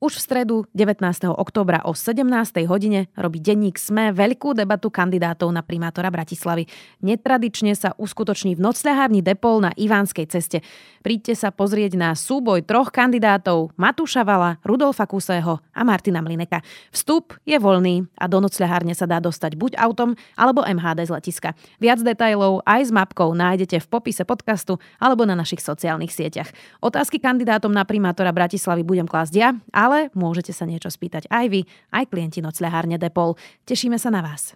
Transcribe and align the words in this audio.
Už 0.00 0.16
v 0.16 0.24
stredu 0.24 0.56
19. 0.72 1.28
oktobra 1.28 1.84
o 1.84 1.92
17. 1.92 2.24
hodine 2.72 3.12
robí 3.20 3.36
denník 3.36 3.76
SME 3.76 4.16
veľkú 4.16 4.56
debatu 4.56 4.88
kandidátov 4.88 5.52
na 5.52 5.60
primátora 5.60 6.08
Bratislavy. 6.08 6.64
Netradične 7.04 7.76
sa 7.76 7.92
uskutoční 8.00 8.56
v 8.56 8.64
nocľahárni 8.64 9.20
Depol 9.20 9.60
na 9.60 9.76
Ivánskej 9.76 10.24
ceste. 10.24 10.64
Príďte 11.04 11.36
sa 11.36 11.52
pozrieť 11.52 12.00
na 12.00 12.16
súboj 12.16 12.64
troch 12.64 12.88
kandidátov 12.88 13.76
Matúša 13.76 14.24
Vala, 14.24 14.56
Rudolfa 14.64 15.04
Kusého 15.04 15.60
a 15.60 15.80
Martina 15.84 16.24
Mlineka. 16.24 16.64
Vstup 16.96 17.36
je 17.44 17.60
voľný 17.60 18.08
a 18.16 18.24
do 18.24 18.40
nocľahárne 18.40 18.96
sa 18.96 19.04
dá 19.04 19.20
dostať 19.20 19.52
buď 19.60 19.76
autom 19.76 20.16
alebo 20.32 20.64
MHD 20.64 21.12
z 21.12 21.12
letiska. 21.12 21.52
Viac 21.76 22.00
detajlov 22.00 22.64
aj 22.64 22.88
s 22.88 22.90
mapkou 22.96 23.36
nájdete 23.36 23.76
v 23.84 23.90
popise 23.92 24.24
podcastu 24.24 24.80
alebo 24.96 25.28
na 25.28 25.36
našich 25.36 25.60
sociálnych 25.60 26.08
sieťach. 26.08 26.48
Otázky 26.80 27.20
kandidátom 27.20 27.68
na 27.68 27.84
primátora 27.84 28.32
Bratislavy 28.32 28.80
budem 28.80 29.04
klásť 29.04 29.34
ja, 29.36 29.52
ale 29.76 29.89
môžete 30.14 30.54
sa 30.54 30.68
niečo 30.68 30.88
spýtať 30.92 31.26
aj 31.26 31.46
vy, 31.50 31.60
aj 31.90 32.04
klienti 32.10 32.38
nocľahárne 32.38 32.96
Depol. 32.96 33.34
Tešíme 33.66 33.98
sa 33.98 34.14
na 34.14 34.22
vás. 34.22 34.54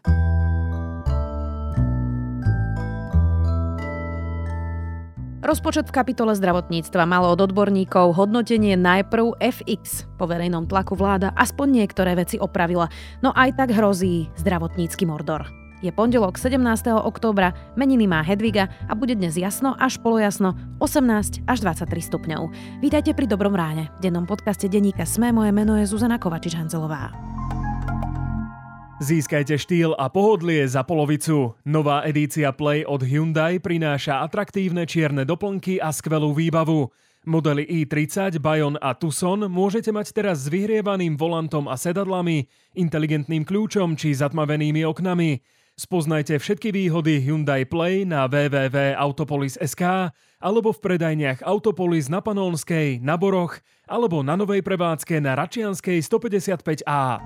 Rozpočet 5.44 5.92
v 5.92 5.96
kapitole 6.00 6.32
zdravotníctva 6.32 7.04
malo 7.04 7.28
od 7.28 7.40
odborníkov 7.44 8.16
hodnotenie 8.16 8.80
najprv 8.80 9.36
FX. 9.44 10.08
Po 10.16 10.24
verejnom 10.24 10.64
tlaku 10.64 10.96
vláda 10.96 11.36
aspoň 11.36 11.84
niektoré 11.84 12.16
veci 12.16 12.40
opravila, 12.40 12.88
no 13.20 13.28
aj 13.36 13.52
tak 13.60 13.76
hrozí 13.76 14.32
zdravotnícky 14.40 15.04
mordor. 15.04 15.63
Je 15.84 15.92
pondelok 15.92 16.40
17. 16.40 16.64
októbra, 16.96 17.52
meniny 17.76 18.08
má 18.08 18.24
Hedviga 18.24 18.72
a 18.88 18.96
bude 18.96 19.12
dnes 19.12 19.36
jasno 19.36 19.76
až 19.76 20.00
polojasno 20.00 20.56
18 20.80 21.44
až 21.44 21.58
23 21.60 22.08
stupňov. 22.08 22.48
Vítajte 22.80 23.12
pri 23.12 23.28
Dobrom 23.28 23.52
ráne. 23.52 23.92
V 24.00 24.08
dennom 24.08 24.24
podcaste 24.24 24.64
denníka 24.64 25.04
Sme 25.04 25.28
moje 25.28 25.52
meno 25.52 25.76
je 25.76 25.84
Zuzana 25.84 26.16
Kovačič-Hanzelová. 26.16 27.12
Získajte 29.04 29.60
štýl 29.60 29.92
a 30.00 30.08
pohodlie 30.08 30.64
za 30.64 30.88
polovicu. 30.88 31.52
Nová 31.68 32.00
edícia 32.08 32.48
Play 32.56 32.88
od 32.88 33.04
Hyundai 33.04 33.60
prináša 33.60 34.24
atraktívne 34.24 34.88
čierne 34.88 35.28
doplnky 35.28 35.84
a 35.84 35.92
skvelú 35.92 36.32
výbavu. 36.32 36.88
Modely 37.28 37.84
i30, 37.84 38.40
Bayon 38.40 38.80
a 38.80 38.96
Tucson 38.96 39.52
môžete 39.52 39.92
mať 39.92 40.16
teraz 40.16 40.48
s 40.48 40.48
vyhrievaným 40.48 41.20
volantom 41.20 41.68
a 41.68 41.76
sedadlami, 41.76 42.48
inteligentným 42.72 43.44
kľúčom 43.44 44.00
či 44.00 44.16
zatmavenými 44.16 44.80
oknami. 44.80 45.44
Spoznajte 45.74 46.38
všetky 46.38 46.70
výhody 46.70 47.18
Hyundai 47.18 47.66
Play 47.66 48.06
na 48.06 48.30
www.autopolis.sk 48.30 50.14
alebo 50.38 50.70
v 50.70 50.78
predajniach 50.78 51.42
Autopolis 51.42 52.06
na 52.06 52.22
Panolskej, 52.22 53.02
na 53.02 53.18
Boroch 53.18 53.58
alebo 53.90 54.22
na 54.22 54.38
novej 54.38 54.62
prevádzke 54.62 55.18
na 55.18 55.34
Račianskej 55.34 55.98
155A. 55.98 57.18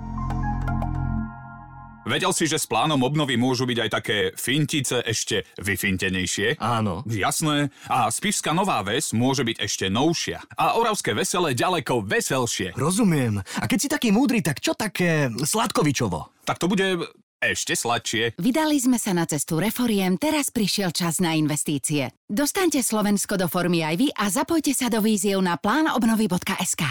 Vedel 2.09 2.33
si, 2.33 2.49
že 2.49 2.57
s 2.57 2.65
plánom 2.65 2.97
obnovy 3.05 3.37
môžu 3.37 3.69
byť 3.69 3.79
aj 3.85 3.91
také 3.93 4.33
fintice 4.33 5.05
ešte 5.05 5.45
vyfintenejšie? 5.61 6.57
Áno. 6.57 7.05
Jasné. 7.05 7.69
A 7.85 8.09
Spišská 8.09 8.57
Nová 8.57 8.81
Ves 8.81 9.13
môže 9.13 9.45
byť 9.45 9.61
ešte 9.61 9.93
novšia. 9.93 10.41
A 10.57 10.81
Oravské 10.81 11.13
veselé 11.13 11.53
ďaleko 11.53 12.01
veselšie. 12.01 12.73
Rozumiem. 12.81 13.45
A 13.45 13.65
keď 13.69 13.79
si 13.79 13.93
taký 13.93 14.09
múdry, 14.09 14.41
tak 14.41 14.65
čo 14.65 14.73
také 14.73 15.29
Sladkovičovo? 15.37 16.33
Tak 16.49 16.57
to 16.57 16.65
bude 16.65 16.97
ešte 17.39 17.79
sladšie. 17.79 18.39
Vydali 18.39 18.79
sme 18.79 18.99
sa 18.99 19.15
na 19.15 19.25
cestu 19.25 19.63
reforiem, 19.63 20.19
teraz 20.19 20.51
prišiel 20.51 20.91
čas 20.91 21.23
na 21.23 21.35
investície. 21.39 22.11
Dostaňte 22.27 22.83
Slovensko 22.83 23.39
do 23.39 23.47
formy 23.47 23.87
aj 23.87 23.95
vy 23.99 24.09
a 24.15 24.27
zapojte 24.29 24.75
sa 24.75 24.91
do 24.91 24.99
víziev 24.99 25.39
na 25.43 25.55
plánobnovy.sk. 25.59 26.83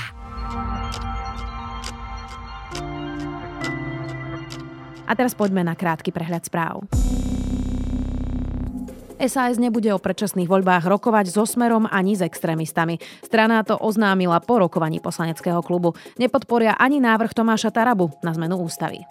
A 5.08 5.12
teraz 5.16 5.32
poďme 5.32 5.64
na 5.64 5.72
krátky 5.72 6.12
prehľad 6.12 6.44
správ. 6.52 6.84
SAS 9.18 9.58
nebude 9.58 9.90
o 9.90 9.98
predčasných 9.98 10.46
voľbách 10.46 10.86
rokovať 10.86 11.34
so 11.34 11.42
Smerom 11.42 11.90
ani 11.90 12.14
s 12.14 12.22
extrémistami. 12.22 13.02
Strana 13.26 13.66
to 13.66 13.74
oznámila 13.74 14.38
po 14.46 14.62
rokovaní 14.62 15.02
poslaneckého 15.02 15.66
klubu. 15.66 15.98
Nepodporia 16.22 16.78
ani 16.78 17.02
návrh 17.02 17.34
Tomáša 17.34 17.74
Tarabu 17.74 18.14
na 18.22 18.38
zmenu 18.38 18.62
ústavy. 18.62 19.02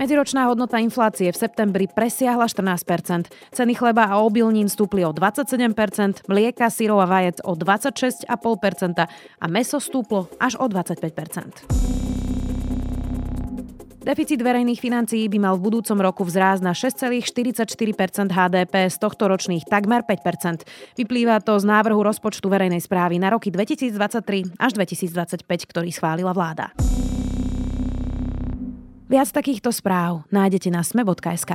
Medziročná 0.00 0.48
hodnota 0.48 0.80
inflácie 0.80 1.28
v 1.28 1.36
septembri 1.36 1.84
presiahla 1.84 2.48
14% 2.48 3.28
Ceny 3.52 3.76
chleba 3.76 4.08
a 4.08 4.24
obilnín 4.24 4.72
stúpli 4.72 5.04
o 5.04 5.12
27 5.12 5.76
mlieka, 6.24 6.72
syrov 6.72 7.04
a 7.04 7.06
vajec 7.06 7.44
o 7.44 7.52
26,5% 7.52 8.24
a 9.04 9.46
meso 9.52 9.76
stúplo 9.76 10.32
až 10.40 10.56
o 10.56 10.64
25% 10.64 11.68
Deficit 14.00 14.40
verejných 14.40 14.80
financií 14.80 15.28
by 15.28 15.36
mal 15.36 15.60
v 15.60 15.68
budúcom 15.68 16.00
roku 16.00 16.24
vzrásť 16.24 16.64
na 16.64 16.72
6,44% 16.72 18.32
HDP 18.32 18.88
z 18.88 18.96
tohto 18.96 19.28
ročných 19.28 19.68
takmer 19.68 20.00
5% 20.08 20.64
Vyplýva 20.96 21.44
to 21.44 21.60
z 21.60 21.68
návrhu 21.68 22.00
rozpočtu 22.00 22.48
verejnej 22.48 22.80
správy 22.80 23.20
na 23.20 23.36
roky 23.36 23.52
2023 23.52 24.56
až 24.56 24.70
2025, 24.80 25.44
ktorý 25.44 25.92
schválila 25.92 26.32
vláda. 26.32 26.72
Viac 29.10 29.26
takýchto 29.34 29.74
správ 29.74 30.22
nájdete 30.30 30.70
na 30.70 30.86
sme.sk. 30.86 31.50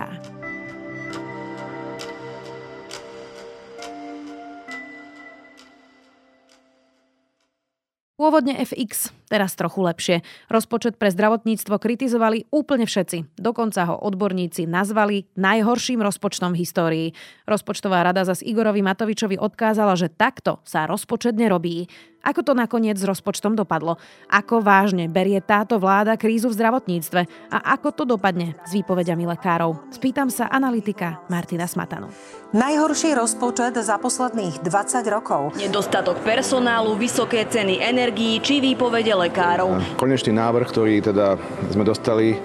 Pôvodne 8.19 8.59
FX, 8.59 9.15
teraz 9.31 9.55
trochu 9.55 9.79
lepšie. 9.87 10.15
Rozpočet 10.51 10.99
pre 10.99 11.07
zdravotníctvo 11.15 11.79
kritizovali 11.79 12.51
úplne 12.51 12.83
všetci. 12.83 13.39
Dokonca 13.39 13.87
ho 13.87 14.03
odborníci 14.03 14.67
nazvali 14.67 15.23
najhorším 15.39 16.03
rozpočtom 16.03 16.51
v 16.51 16.59
histórii. 16.59 17.07
Rozpočtová 17.47 18.03
rada 18.03 18.27
zas 18.27 18.43
Igorovi 18.43 18.83
Matovičovi 18.83 19.39
odkázala, 19.39 19.95
že 19.95 20.11
takto 20.11 20.59
sa 20.67 20.91
rozpočet 20.91 21.39
nerobí. 21.39 21.87
Ako 22.25 22.41
to 22.41 22.57
nakoniec 22.57 22.97
s 22.97 23.05
rozpočtom 23.05 23.53
dopadlo? 23.53 24.01
Ako 24.25 24.57
vážne 24.57 25.05
berie 25.05 25.37
táto 25.45 25.77
vláda 25.77 26.17
krízu 26.17 26.49
v 26.49 26.57
zdravotníctve? 26.57 27.21
A 27.53 27.77
ako 27.77 27.93
to 27.93 28.03
dopadne 28.09 28.57
s 28.65 28.73
výpovediami 28.73 29.29
lekárov? 29.37 29.77
Spýtam 29.93 30.33
sa 30.33 30.49
analytika 30.49 31.21
Martina 31.29 31.69
Smatanu. 31.69 32.09
Najhorší 32.57 33.13
rozpočet 33.13 33.77
za 33.77 34.01
posledných 34.01 34.65
20 34.65 35.05
rokov. 35.13 35.53
Nedostatok 35.53 36.17
personálu, 36.25 36.97
vysoké 36.97 37.45
ceny 37.45 37.77
energií 37.77 38.41
či 38.41 38.57
výpovede 38.57 39.13
lekárov. 39.13 39.77
Konečný 39.93 40.33
návrh, 40.33 40.65
ktorý 40.65 41.05
teda 41.05 41.37
sme 41.69 41.85
dostali, 41.85 42.41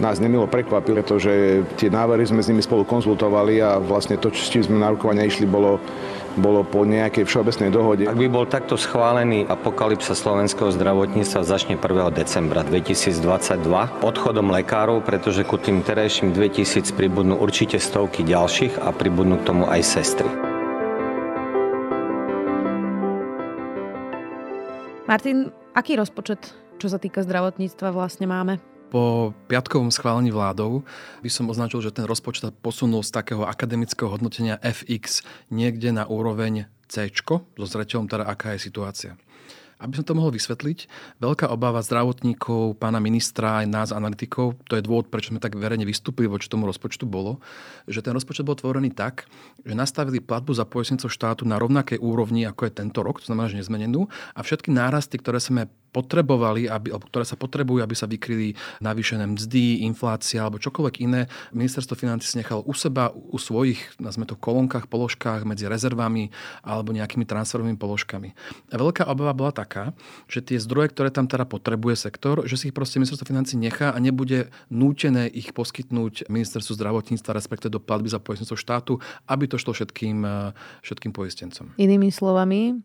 nás 0.00 0.18
nemilo 0.18 0.48
prekvapil, 0.48 0.96
pretože 0.96 1.62
tie 1.76 1.92
návrhy 1.92 2.24
sme 2.24 2.40
s 2.42 2.48
nimi 2.48 2.64
spolu 2.64 2.88
konzultovali 2.88 3.60
a 3.60 3.76
vlastne 3.78 4.16
to, 4.16 4.32
s 4.32 4.48
čím 4.48 4.64
sme 4.64 4.80
na 4.80 4.90
rokovania 4.90 5.28
išli, 5.28 5.44
bolo 5.44 5.78
bolo 6.38 6.62
po 6.62 6.86
nejakej 6.86 7.26
všeobecnej 7.26 7.70
dohode. 7.74 8.06
Ak 8.06 8.14
by 8.14 8.26
bol 8.30 8.46
takto 8.46 8.78
schválený 8.78 9.48
apokalypsa 9.48 10.14
slovenského 10.14 10.70
zdravotníctva 10.70 11.42
začne 11.42 11.74
1. 11.74 11.82
decembra 12.14 12.62
2022 12.62 13.58
odchodom 14.04 14.54
lekárov, 14.54 15.02
pretože 15.02 15.42
ku 15.42 15.58
tým 15.58 15.82
terajším 15.82 16.30
2000 16.30 16.94
pribudnú 16.94 17.34
určite 17.38 17.82
stovky 17.82 18.22
ďalších 18.22 18.78
a 18.78 18.94
pribudnú 18.94 19.42
k 19.42 19.46
tomu 19.50 19.64
aj 19.66 19.80
sestry. 19.82 20.30
Martin, 25.10 25.50
aký 25.74 25.98
rozpočet, 25.98 26.54
čo 26.78 26.86
sa 26.86 27.02
týka 27.02 27.26
zdravotníctva, 27.26 27.90
vlastne 27.90 28.30
máme? 28.30 28.62
Po 28.90 29.30
piatkovom 29.46 29.94
schválení 29.94 30.34
vládou 30.34 30.82
by 31.22 31.30
som 31.30 31.46
označil, 31.46 31.78
že 31.78 31.94
ten 31.94 32.10
rozpočet 32.10 32.50
posunul 32.58 33.06
z 33.06 33.14
takého 33.14 33.46
akademického 33.46 34.10
hodnotenia 34.10 34.58
FX 34.58 35.22
niekde 35.46 35.94
na 35.94 36.10
úroveň 36.10 36.66
C, 36.90 37.06
so 37.06 37.66
zreteľom 37.70 38.10
teda, 38.10 38.26
aká 38.26 38.58
je 38.58 38.66
situácia. 38.66 39.14
Aby 39.80 39.96
som 39.96 40.04
to 40.04 40.18
mohol 40.18 40.34
vysvetliť, 40.34 40.90
veľká 41.22 41.48
obava 41.48 41.80
zdravotníkov, 41.80 42.76
pána 42.76 43.00
ministra 43.00 43.64
aj 43.64 43.66
nás, 43.70 43.88
analytikov, 43.94 44.58
to 44.68 44.76
je 44.76 44.84
dôvod, 44.84 45.08
prečo 45.08 45.32
sme 45.32 45.40
tak 45.40 45.56
verejne 45.56 45.88
vystúpili 45.88 46.28
voči 46.28 46.52
tomu 46.52 46.68
rozpočtu, 46.68 47.08
bolo, 47.08 47.40
že 47.88 48.04
ten 48.04 48.12
rozpočet 48.12 48.44
bol 48.44 48.58
tvorený 48.58 48.92
tak, 48.92 49.24
že 49.64 49.72
nastavili 49.72 50.20
platbu 50.20 50.52
za 50.52 50.68
poistnictvo 50.68 51.08
štátu 51.08 51.48
na 51.48 51.56
rovnakej 51.56 51.96
úrovni, 51.96 52.44
ako 52.44 52.68
je 52.68 52.76
tento 52.76 53.00
rok, 53.00 53.24
to 53.24 53.32
znamená, 53.32 53.48
že 53.48 53.56
nezmenenú, 53.56 54.10
a 54.36 54.40
všetky 54.44 54.68
nárasty, 54.68 55.16
ktoré 55.16 55.40
sme 55.40 55.70
potrebovali, 55.90 56.70
aby, 56.70 56.94
alebo 56.94 57.06
ktoré 57.10 57.26
sa 57.26 57.34
potrebujú, 57.34 57.82
aby 57.82 57.94
sa 57.98 58.06
vykryli 58.06 58.54
navýšené 58.78 59.26
mzdy, 59.26 59.82
inflácia 59.84 60.46
alebo 60.46 60.62
čokoľvek 60.62 60.94
iné. 61.02 61.26
Ministerstvo 61.50 61.98
financí 61.98 62.30
si 62.30 62.38
nechalo 62.38 62.62
u 62.62 62.74
seba, 62.74 63.10
u 63.10 63.38
svojich, 63.38 63.98
nazme 63.98 64.24
to 64.26 64.38
kolonkách, 64.38 64.86
položkách 64.86 65.42
medzi 65.42 65.66
rezervami 65.66 66.30
alebo 66.62 66.94
nejakými 66.94 67.26
transferovými 67.26 67.76
položkami. 67.76 68.32
A 68.70 68.78
veľká 68.78 69.06
obava 69.10 69.34
bola 69.34 69.52
taká, 69.52 69.92
že 70.30 70.40
tie 70.40 70.62
zdroje, 70.62 70.94
ktoré 70.94 71.10
tam 71.10 71.26
teda 71.26 71.44
potrebuje 71.44 72.06
sektor, 72.06 72.46
že 72.46 72.56
si 72.56 72.70
ich 72.70 72.76
proste 72.76 73.02
ministerstvo 73.02 73.26
financí 73.26 73.58
nechá 73.58 73.90
a 73.90 73.98
nebude 73.98 74.54
nútené 74.70 75.26
ich 75.26 75.50
poskytnúť 75.50 76.30
ministerstvu 76.30 76.78
zdravotníctva, 76.78 77.34
respektive 77.34 77.74
do 77.74 77.82
platby 77.82 78.08
za 78.08 78.22
poistenstvo 78.22 78.54
štátu, 78.54 79.02
aby 79.26 79.50
to 79.50 79.58
šlo 79.58 79.74
všetkým, 79.74 80.22
všetkým 80.86 81.10
poistencom. 81.10 81.74
Inými 81.74 82.14
slovami, 82.14 82.78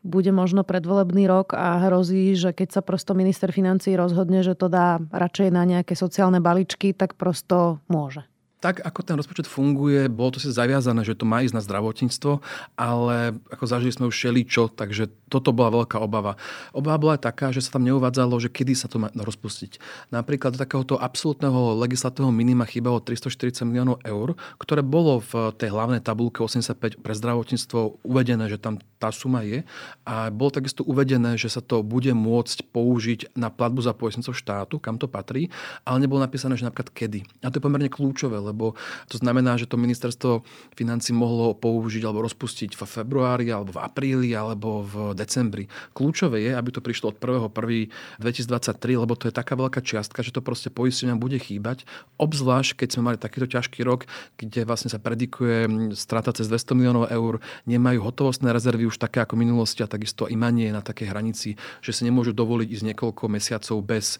bude 0.00 0.32
možno 0.32 0.64
predvolebný 0.64 1.28
rok 1.28 1.52
a 1.52 1.76
hrozí, 1.88 2.32
že 2.38 2.56
keď 2.56 2.80
sa 2.80 2.80
prosto 2.80 3.12
minister 3.12 3.52
financí 3.52 3.92
rozhodne, 3.98 4.40
že 4.40 4.56
to 4.56 4.72
dá 4.72 5.02
radšej 5.12 5.48
na 5.52 5.68
nejaké 5.68 5.92
sociálne 5.92 6.40
baličky, 6.40 6.96
tak 6.96 7.18
prosto 7.18 7.84
môže 7.90 8.29
tak, 8.60 8.84
ako 8.84 9.00
ten 9.00 9.16
rozpočet 9.16 9.48
funguje, 9.48 10.12
bolo 10.12 10.36
to 10.36 10.38
si 10.38 10.52
zaviazané, 10.52 11.00
že 11.02 11.16
to 11.16 11.24
má 11.24 11.40
ísť 11.40 11.56
na 11.56 11.64
zdravotníctvo, 11.64 12.44
ale 12.76 13.40
ako 13.48 13.64
zažili 13.64 13.92
sme 13.92 14.12
už 14.12 14.16
čo, 14.46 14.68
takže 14.68 15.08
toto 15.32 15.56
bola 15.56 15.72
veľká 15.82 15.96
obava. 15.96 16.36
Obava 16.76 17.00
bola 17.00 17.16
taká, 17.16 17.50
že 17.50 17.64
sa 17.64 17.80
tam 17.80 17.88
neuvádzalo, 17.88 18.36
že 18.36 18.52
kedy 18.52 18.76
sa 18.76 18.86
to 18.86 19.00
má 19.00 19.08
rozpustiť. 19.16 19.80
Napríklad 20.12 20.54
do 20.54 20.60
takéhoto 20.60 21.00
absolútneho 21.00 21.80
legislatívneho 21.80 22.34
minima 22.34 22.68
chýbalo 22.68 23.00
340 23.00 23.64
miliónov 23.64 23.96
eur, 24.04 24.36
ktoré 24.60 24.84
bolo 24.84 25.24
v 25.24 25.56
tej 25.56 25.72
hlavnej 25.72 26.04
tabulke 26.04 26.44
85 26.44 27.00
pre 27.00 27.12
zdravotníctvo 27.16 28.04
uvedené, 28.04 28.44
že 28.52 28.60
tam 28.60 28.76
tá 29.00 29.08
suma 29.08 29.40
je. 29.40 29.64
A 30.04 30.28
bolo 30.28 30.52
takisto 30.52 30.84
uvedené, 30.84 31.40
že 31.40 31.48
sa 31.48 31.64
to 31.64 31.80
bude 31.80 32.12
môcť 32.12 32.68
použiť 32.68 33.32
na 33.32 33.48
platbu 33.48 33.80
za 33.80 33.96
poistnicov 33.96 34.36
štátu, 34.36 34.76
kam 34.76 35.00
to 35.00 35.08
patrí, 35.08 35.48
ale 35.88 36.04
nebolo 36.04 36.20
napísané, 36.20 36.60
že 36.60 36.68
napríklad 36.68 36.92
kedy. 36.92 37.24
A 37.40 37.48
to 37.48 37.56
je 37.56 37.64
pomerne 37.64 37.88
kľúčové, 37.88 38.36
lebo 38.50 38.74
to 39.06 39.16
znamená, 39.22 39.54
že 39.54 39.70
to 39.70 39.78
ministerstvo 39.78 40.42
financí 40.74 41.14
mohlo 41.14 41.54
použiť 41.54 42.02
alebo 42.02 42.26
rozpustiť 42.26 42.74
v 42.74 42.82
februári, 42.82 43.46
alebo 43.54 43.78
v 43.78 43.80
apríli, 43.80 44.30
alebo 44.34 44.82
v 44.82 45.14
decembri. 45.14 45.70
Kľúčové 45.94 46.42
je, 46.44 46.52
aby 46.52 46.70
to 46.74 46.82
prišlo 46.82 47.14
od 47.14 47.18
1.1.2023, 47.22 48.98
lebo 48.98 49.14
to 49.14 49.30
je 49.30 49.34
taká 49.34 49.54
veľká 49.54 49.80
čiastka, 49.80 50.26
že 50.26 50.34
to 50.34 50.42
proste 50.42 50.74
poistenia 50.74 51.14
bude 51.14 51.38
chýbať, 51.38 51.86
obzvlášť 52.18 52.82
keď 52.82 52.88
sme 52.90 53.02
mali 53.12 53.16
takýto 53.16 53.46
ťažký 53.46 53.86
rok, 53.86 54.10
kde 54.34 54.66
vlastne 54.66 54.90
sa 54.90 54.98
predikuje 54.98 55.92
strata 55.94 56.34
cez 56.34 56.50
200 56.50 56.74
miliónov 56.74 57.04
eur, 57.08 57.38
nemajú 57.70 58.02
hotovostné 58.02 58.50
rezervy 58.50 58.90
už 58.90 58.98
také 58.98 59.22
ako 59.22 59.38
minulosti 59.38 59.84
a 59.84 59.90
takisto 59.90 60.26
imanie 60.26 60.74
na 60.74 60.82
takej 60.82 61.10
hranici, 61.12 61.54
že 61.84 61.92
si 61.94 62.02
nemôžu 62.02 62.34
dovoliť 62.34 62.68
ísť 62.70 62.84
niekoľko 62.92 63.24
mesiacov 63.30 63.76
bez 63.84 64.18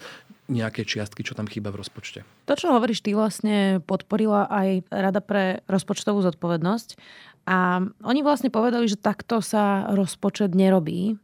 nejaké 0.51 0.83
čiastky, 0.83 1.23
čo 1.23 1.39
tam 1.39 1.47
chýba 1.47 1.71
v 1.71 1.81
rozpočte. 1.81 2.27
To, 2.51 2.55
čo 2.59 2.75
hovoríš, 2.75 3.07
ty 3.07 3.15
vlastne 3.15 3.79
podporila 3.87 4.51
aj 4.51 4.91
Rada 4.91 5.23
pre 5.23 5.63
rozpočtovú 5.71 6.21
zodpovednosť. 6.27 6.99
A 7.47 7.87
oni 8.05 8.21
vlastne 8.21 8.51
povedali, 8.51 8.91
že 8.91 9.01
takto 9.01 9.39
sa 9.41 9.89
rozpočet 9.95 10.53
nerobí 10.53 11.17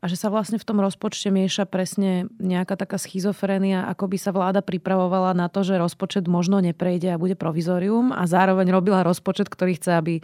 a 0.00 0.04
že 0.06 0.14
sa 0.20 0.28
vlastne 0.28 0.60
v 0.60 0.68
tom 0.68 0.78
rozpočte 0.78 1.32
mieša 1.32 1.66
presne 1.66 2.28
nejaká 2.36 2.76
taká 2.76 3.00
schizofrenia, 3.00 3.88
ako 3.88 4.12
by 4.12 4.16
sa 4.20 4.30
vláda 4.30 4.60
pripravovala 4.60 5.32
na 5.32 5.48
to, 5.48 5.64
že 5.64 5.80
rozpočet 5.80 6.28
možno 6.28 6.60
neprejde 6.60 7.16
a 7.16 7.20
bude 7.20 7.34
provizorium 7.34 8.12
a 8.12 8.28
zároveň 8.28 8.70
robila 8.70 9.02
rozpočet, 9.02 9.48
ktorý 9.48 9.80
chce, 9.80 9.90
aby 9.96 10.14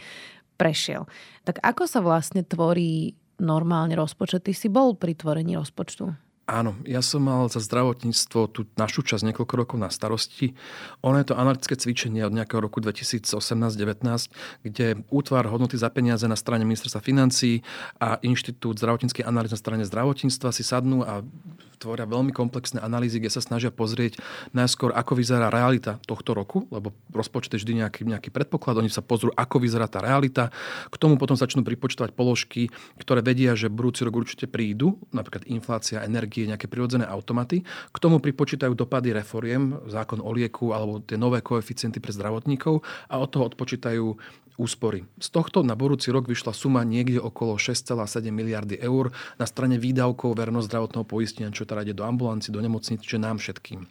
prešiel. 0.60 1.08
Tak 1.49 1.58
ako 1.64 1.88
sa 1.88 1.99
vlastne 2.04 2.44
tvorí 2.44 3.16
normálne 3.43 3.96
rozpočet? 3.99 4.46
Ty 4.46 4.52
si 4.54 4.69
bol 4.70 4.94
pri 4.94 5.16
tvorení 5.19 5.58
rozpočtu. 5.58 6.31
Áno, 6.52 6.76
ja 6.84 7.00
som 7.00 7.25
mal 7.25 7.49
za 7.49 7.64
zdravotníctvo 7.64 8.40
tú 8.52 8.69
našu 8.76 9.00
časť 9.00 9.25
niekoľko 9.25 9.54
rokov 9.56 9.81
na 9.81 9.88
starosti. 9.88 10.52
Ono 11.00 11.16
je 11.16 11.32
to 11.32 11.40
analytické 11.40 11.81
cvičenie 11.81 12.20
od 12.28 12.37
nejakého 12.37 12.60
roku 12.60 12.76
2018-19, 12.84 14.04
kde 14.60 15.00
útvar 15.08 15.49
hodnoty 15.49 15.81
za 15.81 15.88
peniaze 15.88 16.28
na 16.28 16.37
strane 16.37 16.69
ministerstva 16.69 17.00
financí 17.00 17.64
a 17.96 18.20
Inštitút 18.20 18.76
zdravotníckej 18.84 19.25
analýzy 19.25 19.56
na 19.56 19.62
strane 19.64 19.84
zdravotníctva 19.88 20.52
si 20.52 20.60
sadnú 20.60 21.00
a 21.00 21.25
tvoria 21.82 22.06
veľmi 22.06 22.31
komplexné 22.31 22.78
analýzy, 22.78 23.19
kde 23.19 23.34
sa 23.34 23.43
snažia 23.43 23.75
pozrieť 23.75 24.22
najskôr, 24.54 24.94
ako 24.94 25.19
vyzerá 25.19 25.50
realita 25.50 25.99
tohto 26.06 26.31
roku, 26.31 26.70
lebo 26.70 26.94
rozpočet 27.10 27.58
je 27.58 27.66
vždy 27.66 27.82
nejaký, 27.82 28.06
nejaký 28.06 28.31
predpoklad, 28.31 28.78
oni 28.78 28.87
sa 28.87 29.02
pozrú, 29.02 29.34
ako 29.34 29.58
vyzerá 29.58 29.90
tá 29.90 29.99
realita. 29.99 30.54
K 30.87 30.94
tomu 30.94 31.19
potom 31.19 31.34
začnú 31.34 31.66
pripočtovať 31.66 32.14
položky, 32.14 32.70
ktoré 33.02 33.19
vedia, 33.26 33.58
že 33.58 33.66
budúci 33.66 34.06
rok 34.06 34.22
určite 34.22 34.46
prídu, 34.46 35.02
napríklad 35.10 35.50
inflácia, 35.50 36.06
energie, 36.06 36.42
nejaké 36.49 36.67
prirodzené 36.71 37.06
automaty. 37.06 37.62
K 37.67 37.97
tomu 37.99 38.19
pripočítajú 38.19 38.73
dopady 38.75 39.15
reforiem, 39.15 39.79
zákon 39.91 40.23
o 40.23 40.31
lieku 40.31 40.71
alebo 40.75 41.03
tie 41.03 41.19
nové 41.19 41.44
koeficienty 41.44 41.99
pre 41.99 42.15
zdravotníkov 42.15 42.81
a 43.11 43.15
od 43.19 43.29
toho 43.31 43.47
odpočítajú 43.50 44.06
úspory. 44.61 45.09
Z 45.17 45.33
tohto 45.33 45.65
na 45.65 45.73
budúci 45.73 46.12
rok 46.12 46.29
vyšla 46.29 46.53
suma 46.53 46.85
niekde 46.85 47.19
okolo 47.19 47.56
6,7 47.56 48.29
miliardy 48.29 48.77
eur 48.79 49.11
na 49.41 49.47
strane 49.49 49.81
výdavkov 49.81 50.37
verejno-zdravotného 50.37 51.09
poistenia, 51.09 51.55
čo 51.55 51.65
teda 51.65 51.83
ide 51.89 51.97
do 51.97 52.05
ambulanci, 52.05 52.53
do 52.53 52.61
nemocnic, 52.61 53.00
čiže 53.00 53.19
nám 53.19 53.41
všetkým. 53.41 53.88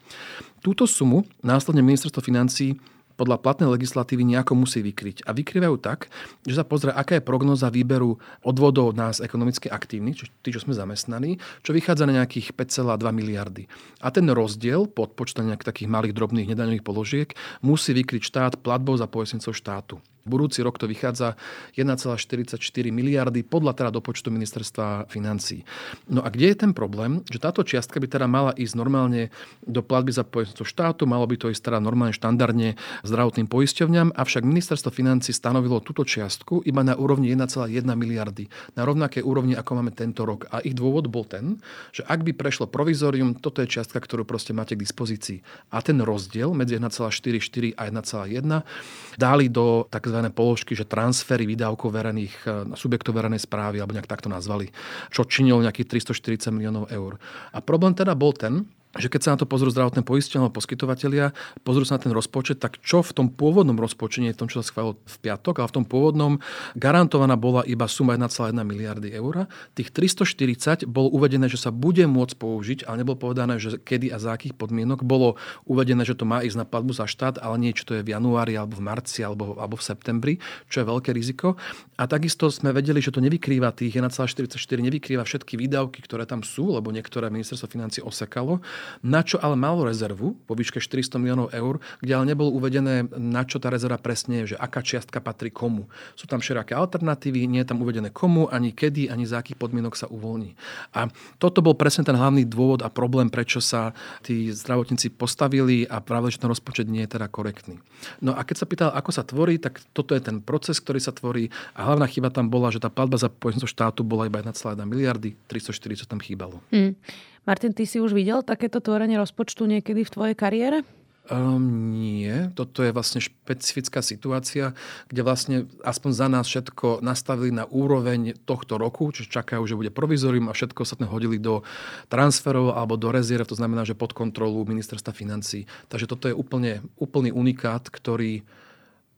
Túto 0.62 0.86
sumu 0.86 1.25
následne 1.42 1.81
ministerstvo 1.81 2.21
financí 2.21 2.77
podľa 3.21 3.38
platnej 3.38 3.69
legislatívy 3.77 4.25
nejako 4.33 4.57
musí 4.57 4.81
vykryť. 4.81 5.29
A 5.29 5.38
vykrývajú 5.38 5.77
tak, 5.77 6.09
že 6.41 6.57
sa 6.57 6.65
pozrie, 6.65 6.89
aká 6.89 7.21
je 7.21 7.27
prognoza 7.29 7.69
výberu 7.69 8.18
odvodov 8.41 8.97
nás 8.97 9.21
ekonomicky 9.21 9.69
aktívnych, 9.69 10.18
čiže 10.18 10.33
tí, 10.41 10.50
čo 10.50 10.65
sme 10.65 10.73
zamestnaní, 10.73 11.38
čo 11.62 11.77
vychádza 11.77 12.09
na 12.09 12.18
nejakých 12.18 12.57
5,2 12.57 12.97
miliardy. 13.13 13.69
A 14.01 14.09
ten 14.09 14.25
rozdiel 14.25 14.89
pod 14.89 15.13
počtom 15.13 15.45
nejakých 15.45 15.69
takých 15.69 15.94
malých 15.94 16.18
drobných 16.18 16.50
nedaňových 16.57 16.81
položiek 16.81 17.29
musí 17.62 17.94
vykryť 17.94 18.21
štát 18.25 18.53
platbou 18.65 18.97
za 18.97 19.06
pojesnicou 19.06 19.53
štátu. 19.53 20.01
Budúci 20.23 20.62
rok 20.62 20.77
to 20.77 20.85
vychádza 20.85 21.35
1,44 21.73 22.62
miliardy 22.94 23.41
podľa 23.41 23.73
teda 23.73 23.89
do 23.89 24.01
počtu 24.06 24.29
ministerstva 24.29 25.09
financí. 25.09 25.65
No 26.06 26.21
a 26.21 26.29
kde 26.29 26.53
je 26.53 26.57
ten 26.62 26.71
problém? 26.77 27.25
Že 27.27 27.39
táto 27.41 27.62
čiastka 27.65 27.97
by 27.97 28.07
teda 28.07 28.27
mala 28.29 28.53
ísť 28.53 28.73
normálne 28.77 29.33
do 29.65 29.81
platby 29.81 30.13
za 30.13 30.21
poistenie 30.21 30.62
štátu, 30.62 31.09
malo 31.09 31.25
by 31.25 31.35
to 31.39 31.50
ísť 31.50 31.71
teda 31.71 31.79
normálne 31.81 32.13
štandardne 32.13 32.77
zdravotným 33.01 33.50
poisťovňam, 33.50 34.13
avšak 34.13 34.45
ministerstvo 34.45 34.94
financí 34.94 35.33
stanovilo 35.33 35.81
túto 35.81 36.06
čiastku 36.06 36.62
iba 36.68 36.85
na 36.85 36.94
úrovni 36.94 37.33
1,1 37.33 37.71
miliardy. 37.97 38.45
Na 38.77 38.85
rovnaké 38.85 39.25
úrovni, 39.25 39.57
ako 39.57 39.71
máme 39.81 39.91
tento 39.95 40.27
rok. 40.27 40.45
A 40.53 40.62
ich 40.62 40.77
dôvod 40.77 41.09
bol 41.09 41.25
ten, 41.25 41.57
že 41.95 42.06
ak 42.06 42.21
by 42.21 42.38
prešlo 42.38 42.69
provizorium, 42.69 43.33
toto 43.33 43.63
je 43.63 43.71
čiastka, 43.71 43.97
ktorú 43.97 44.27
proste 44.27 44.53
máte 44.53 44.77
k 44.77 44.83
dispozícii. 44.83 45.41
A 45.73 45.81
ten 45.81 45.97
rozdiel 46.03 46.53
medzi 46.53 46.77
1,44 46.77 47.73
a 47.79 47.89
1,1 47.89 49.18
dali 49.18 49.45
do 49.50 49.88
tak 49.89 50.10
tzv. 50.11 50.19
položky, 50.35 50.75
že 50.75 50.83
transfery 50.83 51.47
výdavkov 51.47 51.87
verejných 51.87 52.35
e, 52.43 52.47
subjektov 52.75 53.15
verejnej 53.15 53.39
správy, 53.39 53.79
alebo 53.79 53.95
nejak 53.95 54.11
takto 54.11 54.27
nazvali, 54.27 54.67
čo 55.07 55.23
činilo 55.23 55.63
nejakých 55.63 56.03
340 56.11 56.51
miliónov 56.51 56.91
eur. 56.91 57.15
A 57.55 57.63
problém 57.63 57.95
teda 57.95 58.11
bol 58.11 58.35
ten, 58.35 58.67
že 58.99 59.07
keď 59.07 59.21
sa 59.23 59.29
na 59.35 59.39
to 59.39 59.47
pozrú 59.47 59.71
zdravotné 59.71 60.03
poistenie 60.03 60.43
alebo 60.43 60.59
poskytovateľia, 60.59 61.31
pozrú 61.63 61.88
sa 61.88 61.95
na 61.95 62.03
ten 62.03 62.11
rozpočet, 62.11 62.59
tak 62.59 62.83
čo 62.83 62.99
v 62.99 63.11
tom 63.15 63.27
pôvodnom 63.31 63.79
rozpočte, 63.79 64.19
nie 64.19 64.35
v 64.35 64.39
tom, 64.43 64.51
čo 64.51 64.59
sa 64.59 64.67
schválilo 64.67 64.99
v 64.99 65.17
piatok, 65.23 65.63
ale 65.63 65.71
v 65.71 65.75
tom 65.79 65.85
pôvodnom 65.88 66.33
garantovaná 66.75 67.39
bola 67.39 67.63
iba 67.63 67.88
suma 67.88 68.19
1,1 68.19 68.51
miliardy 68.67 69.15
eur. 69.15 69.47
Tých 69.79 69.95
340 69.95 70.83
bolo 70.91 71.07
uvedené, 71.15 71.47
že 71.47 71.55
sa 71.55 71.71
bude 71.71 72.03
môcť 72.03 72.35
použiť, 72.35 72.79
ale 72.83 73.07
nebolo 73.07 73.15
povedané, 73.15 73.63
že 73.63 73.80
kedy 73.80 74.11
a 74.11 74.19
za 74.19 74.35
akých 74.35 74.59
podmienok. 74.59 75.07
Bolo 75.07 75.39
uvedené, 75.63 76.04
že 76.04 76.19
to 76.19 76.27
má 76.27 76.44
ísť 76.44 76.59
na 76.59 76.66
platbu 76.68 76.92
za 76.92 77.07
štát, 77.07 77.39
ale 77.39 77.56
nie, 77.63 77.71
či 77.71 77.87
to 77.87 77.95
je 77.95 78.04
v 78.04 78.11
januári, 78.11 78.59
alebo 78.59 78.75
v 78.75 78.83
marci, 78.83 79.23
alebo, 79.23 79.56
alebo 79.56 79.80
v 79.80 79.87
septembri, 79.87 80.33
čo 80.68 80.83
je 80.83 80.85
veľké 80.92 81.16
riziko. 81.16 81.56
A 81.95 82.11
takisto 82.11 82.51
sme 82.51 82.75
vedeli, 82.75 82.99
že 82.99 83.16
to 83.16 83.23
nevykrýva 83.23 83.71
tých 83.71 83.95
1,44, 84.04 84.59
nevykrýva 84.59 85.23
všetky 85.23 85.56
výdavky, 85.56 86.04
ktoré 86.04 86.27
tam 86.27 86.44
sú, 86.44 86.75
lebo 86.75 86.92
niektoré 86.92 87.31
ministerstvo 87.31 87.71
financí 87.71 88.04
osekalo 88.04 88.59
na 89.02 89.21
čo 89.26 89.38
ale 89.42 89.57
malo 89.57 89.88
rezervu 89.88 90.38
po 90.45 90.54
výške 90.54 90.80
400 90.80 91.18
miliónov 91.21 91.50
eur, 91.54 91.81
kde 92.00 92.11
ale 92.14 92.26
nebolo 92.30 92.54
uvedené, 92.54 93.07
na 93.18 93.44
čo 93.47 93.57
tá 93.57 93.69
rezerva 93.69 94.02
presne 94.02 94.44
je, 94.44 94.56
že 94.56 94.59
aká 94.59 94.83
čiastka 94.83 95.23
patrí 95.23 95.50
komu. 95.50 95.88
Sú 96.18 96.26
tam 96.26 96.44
všelijaké 96.44 96.76
alternatívy, 96.76 97.45
nie 97.47 97.61
je 97.61 97.69
tam 97.69 97.81
uvedené 97.81 98.09
komu, 98.09 98.50
ani 98.50 98.73
kedy, 98.73 99.07
ani 99.09 99.26
za 99.26 99.42
akých 99.42 99.57
podmienok 99.57 99.94
sa 99.97 100.09
uvoľní. 100.09 100.54
A 100.97 101.07
toto 101.38 101.61
bol 101.64 101.78
presne 101.78 102.06
ten 102.06 102.18
hlavný 102.18 102.45
dôvod 102.45 102.85
a 102.85 102.90
problém, 102.90 103.30
prečo 103.31 103.61
sa 103.61 103.95
tí 104.26 104.52
zdravotníci 104.52 105.14
postavili 105.14 105.85
a 105.88 106.02
práve, 106.02 106.33
že 106.33 106.42
ten 106.42 106.50
rozpočet 106.50 106.90
nie 106.90 107.06
je 107.06 107.18
teda 107.18 107.28
korektný. 107.31 107.80
No 108.19 108.33
a 108.33 108.42
keď 108.42 108.56
sa 108.57 108.66
pýtal, 108.66 108.90
ako 108.94 109.11
sa 109.14 109.23
tvorí, 109.26 109.61
tak 109.61 109.81
toto 109.94 110.18
je 110.18 110.21
ten 110.21 110.42
proces, 110.42 110.81
ktorý 110.81 110.97
sa 110.97 111.14
tvorí 111.14 111.54
a 111.78 111.85
hlavná 111.85 112.09
chyba 112.09 112.33
tam 112.33 112.50
bola, 112.50 112.73
že 112.73 112.81
tá 112.81 112.90
platba 112.90 113.18
za 113.21 113.30
poistnosť 113.30 113.71
štátu 113.71 114.02
bola 114.02 114.28
iba 114.28 114.42
1,1 114.42 114.78
miliardy, 114.85 115.38
340 115.47 116.09
tam 116.09 116.19
chýbalo. 116.19 116.59
Mm. 116.73 116.97
Martin, 117.45 117.74
ty 117.74 117.90
si 117.90 117.98
už 117.98 118.14
videl 118.14 118.45
takéto 118.45 118.78
tvorenie 118.78 119.18
rozpočtu 119.18 119.66
niekedy 119.66 120.06
v 120.06 120.14
tvojej 120.14 120.36
kariére? 120.38 120.86
Um, 121.31 121.94
nie, 121.94 122.50
toto 122.57 122.81
je 122.81 122.90
vlastne 122.92 123.21
špecifická 123.21 124.02
situácia, 124.02 124.74
kde 125.07 125.21
vlastne 125.21 125.57
aspoň 125.86 126.12
za 126.12 126.28
nás 126.28 126.45
všetko 126.50 127.00
nastavili 127.06 127.54
na 127.54 127.69
úroveň 127.69 128.36
tohto 128.42 128.81
roku, 128.81 129.14
čiže 129.14 129.30
čakajú, 129.30 129.62
že 129.64 129.78
bude 129.78 129.94
provizorium 129.94 130.50
a 130.50 130.57
všetko 130.57 130.81
sa 130.81 130.98
hodili 131.06 131.38
do 131.38 131.62
transferov 132.10 132.74
alebo 132.74 132.98
do 132.98 133.14
rezerv, 133.14 133.45
to 133.45 133.54
znamená, 133.54 133.86
že 133.86 133.94
pod 133.94 134.18
kontrolu 134.18 134.66
ministerstva 134.66 135.14
financí. 135.14 135.69
Takže 135.94 136.10
toto 136.10 136.26
je 136.26 136.33
úplne, 136.33 136.81
úplný 136.98 137.30
unikát, 137.30 137.86
ktorý, 137.88 138.42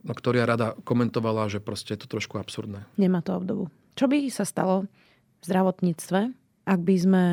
no, 0.04 0.12
ktorý 0.12 0.44
ja 0.44 0.48
rada 0.48 0.68
komentovala, 0.84 1.48
že 1.48 1.64
proste 1.64 1.96
je 1.96 2.04
to 2.04 2.12
trošku 2.20 2.36
absurdné. 2.36 2.84
Nemá 3.00 3.24
to 3.24 3.32
obdobu. 3.32 3.72
Čo 3.96 4.12
by 4.12 4.28
sa 4.28 4.44
stalo 4.44 4.92
v 5.40 5.44
zdravotníctve, 5.48 6.20
ak 6.68 6.80
by 6.84 6.96
sme 7.00 7.24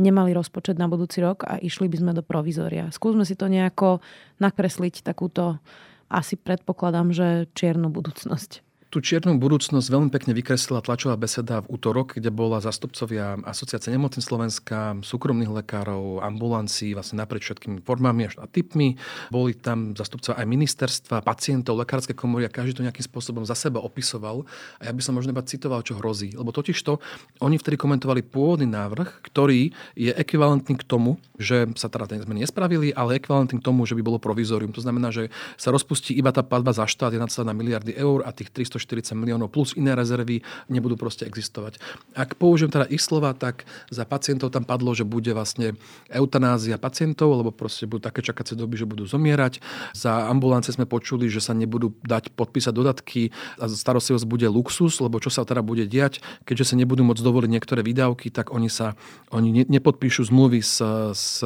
nemali 0.00 0.32
rozpočet 0.32 0.80
na 0.80 0.88
budúci 0.88 1.20
rok 1.20 1.44
a 1.44 1.60
išli 1.60 1.86
by 1.92 1.96
sme 2.00 2.12
do 2.16 2.24
provizória. 2.24 2.88
Skúsme 2.88 3.28
si 3.28 3.36
to 3.36 3.52
nejako 3.52 4.00
nakresliť 4.40 5.04
takúto, 5.04 5.60
asi 6.10 6.34
predpokladám, 6.34 7.12
že 7.12 7.46
čiernu 7.54 7.92
budúcnosť. 7.92 8.69
Tú 8.90 8.98
čiernu 8.98 9.38
budúcnosť 9.38 9.86
veľmi 9.86 10.10
pekne 10.10 10.34
vykreslila 10.34 10.82
tlačová 10.82 11.14
beseda 11.14 11.62
v 11.62 11.78
útorok, 11.78 12.18
kde 12.18 12.34
bola 12.34 12.58
zastupcovia 12.58 13.38
Asociácie 13.46 13.94
nemocníc 13.94 14.26
Slovenska, 14.26 14.98
súkromných 15.06 15.62
lekárov, 15.62 16.18
ambulancií, 16.18 16.98
vlastne 16.98 17.22
naprieč 17.22 17.46
všetkými 17.46 17.86
formami 17.86 18.26
na 18.34 18.50
typmi. 18.50 18.98
Boli 19.30 19.54
tam 19.54 19.94
zastupcovia 19.94 20.42
aj 20.42 20.50
ministerstva, 20.50 21.22
pacientov, 21.22 21.78
lekárske 21.78 22.18
komory 22.18 22.50
a 22.50 22.50
každý 22.50 22.74
to 22.74 22.82
nejakým 22.82 23.06
spôsobom 23.06 23.46
za 23.46 23.54
seba 23.54 23.78
opisoval. 23.78 24.42
A 24.82 24.90
ja 24.90 24.92
by 24.92 24.98
som 25.06 25.14
možno 25.14 25.30
iba 25.30 25.46
citoval, 25.46 25.86
čo 25.86 25.94
hrozí. 25.94 26.34
Lebo 26.34 26.50
totiž 26.50 26.74
to, 26.82 26.98
oni 27.38 27.62
vtedy 27.62 27.78
komentovali 27.78 28.26
pôvodný 28.26 28.66
návrh, 28.66 29.22
ktorý 29.22 29.70
je 29.94 30.10
ekvivalentný 30.18 30.74
k 30.74 30.82
tomu, 30.82 31.22
že 31.38 31.70
sa 31.78 31.86
teda 31.86 32.10
tie 32.10 32.26
zmeny 32.26 32.42
nespravili, 32.42 32.90
ale 32.90 33.22
ekvivalentný 33.22 33.62
k 33.62 33.66
tomu, 33.70 33.86
že 33.86 33.94
by 33.94 34.02
bolo 34.02 34.18
provizorium. 34.18 34.74
To 34.74 34.82
znamená, 34.82 35.14
že 35.14 35.30
sa 35.54 35.70
rozpustí 35.70 36.10
iba 36.18 36.34
tá 36.34 36.42
platba 36.42 36.74
za 36.74 36.90
štát 36.90 37.14
1,1 37.14 37.46
miliardy 37.54 37.94
eur 37.94 38.26
a 38.26 38.34
tých 38.34 38.50
300 38.50 38.79
140 38.80 39.12
miliónov 39.20 39.52
plus 39.52 39.76
iné 39.76 39.92
rezervy 39.92 40.40
nebudú 40.72 40.96
proste 40.96 41.28
existovať. 41.28 41.76
Ak 42.16 42.40
použijem 42.40 42.72
teda 42.72 42.88
ich 42.88 43.04
slova, 43.04 43.36
tak 43.36 43.68
za 43.92 44.08
pacientov 44.08 44.56
tam 44.56 44.64
padlo, 44.64 44.96
že 44.96 45.04
bude 45.04 45.30
vlastne 45.36 45.76
eutanázia 46.08 46.80
pacientov, 46.80 47.36
lebo 47.36 47.52
proste 47.52 47.84
budú 47.84 48.08
také 48.08 48.24
čakacie 48.24 48.56
doby, 48.56 48.80
že 48.80 48.88
budú 48.88 49.04
zomierať. 49.04 49.60
Za 49.92 50.26
ambulance 50.32 50.72
sme 50.72 50.88
počuli, 50.88 51.28
že 51.28 51.44
sa 51.44 51.52
nebudú 51.52 51.92
dať 52.00 52.32
podpísať 52.32 52.72
dodatky 52.72 53.30
a 53.60 53.68
starostlivosť 53.68 54.24
bude 54.24 54.48
luxus, 54.48 54.96
lebo 55.04 55.20
čo 55.20 55.28
sa 55.28 55.44
teda 55.44 55.60
bude 55.60 55.84
diať, 55.84 56.24
keďže 56.48 56.72
sa 56.72 56.74
nebudú 56.80 57.04
môcť 57.04 57.20
dovoliť 57.20 57.50
niektoré 57.50 57.84
výdavky, 57.84 58.32
tak 58.32 58.54
oni 58.54 58.72
sa 58.72 58.96
oni 59.30 59.66
nepodpíšu 59.68 60.30
zmluvy 60.30 60.64
s, 60.64 60.80
s 61.12 61.44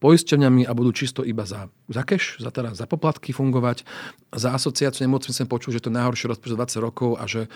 poisťovňami 0.00 0.64
a 0.64 0.72
budú 0.72 0.90
čisto 0.96 1.20
iba 1.20 1.44
za, 1.44 1.68
za 1.92 2.02
cash, 2.08 2.40
za, 2.40 2.48
teda, 2.48 2.72
za 2.72 2.88
poplatky 2.88 3.36
fungovať. 3.36 3.84
Za 4.32 4.56
asociáciu 4.56 5.04
nemocníc 5.04 5.36
som 5.36 5.50
počul, 5.50 5.76
že 5.76 5.84
to 5.84 5.92
je 5.92 5.98
najhoršie 6.00 6.30
rozpočet 6.32 6.56
20 6.60 6.84
rokov 6.84 7.16
a 7.16 7.24
že 7.24 7.48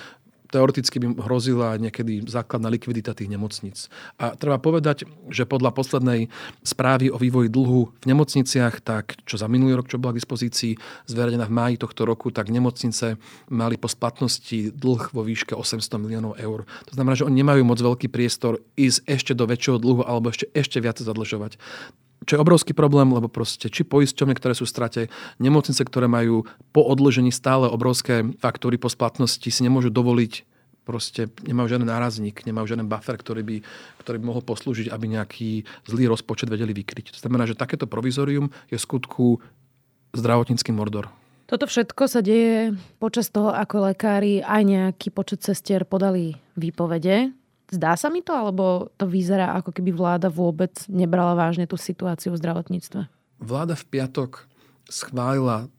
teoreticky 0.54 1.02
by 1.02 1.18
hrozila 1.18 1.74
niekedy 1.82 2.22
základná 2.30 2.70
likvidita 2.70 3.10
tých 3.10 3.26
nemocníc. 3.26 3.90
A 4.22 4.38
treba 4.38 4.62
povedať, 4.62 5.02
že 5.26 5.50
podľa 5.50 5.74
poslednej 5.74 6.30
správy 6.62 7.10
o 7.10 7.18
vývoji 7.18 7.50
dlhu 7.50 7.90
v 7.90 8.04
nemocniciach, 8.06 8.78
tak 8.78 9.18
čo 9.26 9.34
za 9.34 9.50
minulý 9.50 9.74
rok, 9.74 9.90
čo 9.90 9.98
bola 9.98 10.14
k 10.14 10.22
dispozícii 10.22 10.78
zverejnená 11.10 11.50
v 11.50 11.56
máji 11.58 11.76
tohto 11.82 12.06
roku, 12.06 12.30
tak 12.30 12.54
nemocnice 12.54 13.18
mali 13.50 13.74
po 13.74 13.90
splatnosti 13.90 14.70
dlh 14.70 15.10
vo 15.10 15.26
výške 15.26 15.58
800 15.58 15.98
miliónov 15.98 16.38
eur. 16.38 16.62
To 16.86 16.92
znamená, 16.94 17.18
že 17.18 17.26
oni 17.26 17.42
nemajú 17.42 17.66
moc 17.66 17.82
veľký 17.82 18.06
priestor 18.06 18.62
ísť 18.78 19.10
ešte 19.10 19.32
do 19.34 19.50
väčšieho 19.50 19.82
dlhu 19.82 20.06
alebo 20.06 20.30
ešte, 20.30 20.46
ešte 20.54 20.78
viac 20.78 21.02
zadlžovať 21.02 21.58
čo 22.24 22.36
je 22.36 22.42
obrovský 22.42 22.72
problém, 22.72 23.08
lebo 23.12 23.28
proste 23.28 23.68
či 23.68 23.84
poisťovne, 23.84 24.34
ktoré 24.36 24.56
sú 24.56 24.64
v 24.64 24.72
strate, 24.72 25.02
nemocnice, 25.38 25.80
ktoré 25.84 26.08
majú 26.08 26.48
po 26.72 26.82
odložení 26.84 27.30
stále 27.30 27.68
obrovské 27.68 28.24
faktúry 28.40 28.80
po 28.80 28.88
splatnosti, 28.88 29.46
si 29.46 29.60
nemôžu 29.62 29.92
dovoliť 29.92 30.54
proste 30.84 31.32
nemajú 31.48 31.74
žiaden 31.74 31.88
nárazník, 31.88 32.44
nemajú 32.44 32.76
žiaden 32.76 32.84
buffer, 32.84 33.16
ktorý 33.16 33.40
by, 33.40 33.56
ktorý 34.04 34.16
by 34.20 34.26
mohol 34.28 34.44
poslúžiť, 34.44 34.92
aby 34.92 35.16
nejaký 35.16 35.64
zlý 35.88 36.12
rozpočet 36.12 36.52
vedeli 36.52 36.76
vykryť. 36.76 37.16
To 37.16 37.18
znamená, 37.24 37.48
že 37.48 37.56
takéto 37.56 37.88
provizorium 37.88 38.52
je 38.68 38.76
skutku 38.76 39.40
zdravotnícky 40.12 40.70
mordor. 40.76 41.08
Toto 41.44 41.68
všetko 41.68 42.02
sa 42.08 42.20
deje 42.24 42.72
počas 43.00 43.28
toho, 43.28 43.52
ako 43.52 43.92
lekári 43.92 44.40
aj 44.40 44.62
nejaký 44.64 45.08
počet 45.12 45.44
sestier 45.44 45.84
podali 45.84 46.36
výpovede. 46.56 47.32
Zdá 47.72 47.96
sa 47.96 48.12
mi 48.12 48.20
to, 48.20 48.36
alebo 48.36 48.92
to 49.00 49.08
vyzerá, 49.08 49.56
ako 49.56 49.72
keby 49.72 49.90
vláda 49.94 50.28
vôbec 50.28 50.72
nebrala 50.90 51.32
vážne 51.32 51.64
tú 51.64 51.80
situáciu 51.80 52.36
v 52.36 52.40
zdravotníctve? 52.40 53.08
Vláda 53.40 53.74
v 53.74 53.84
piatok 53.88 54.46
schválila 54.88 55.72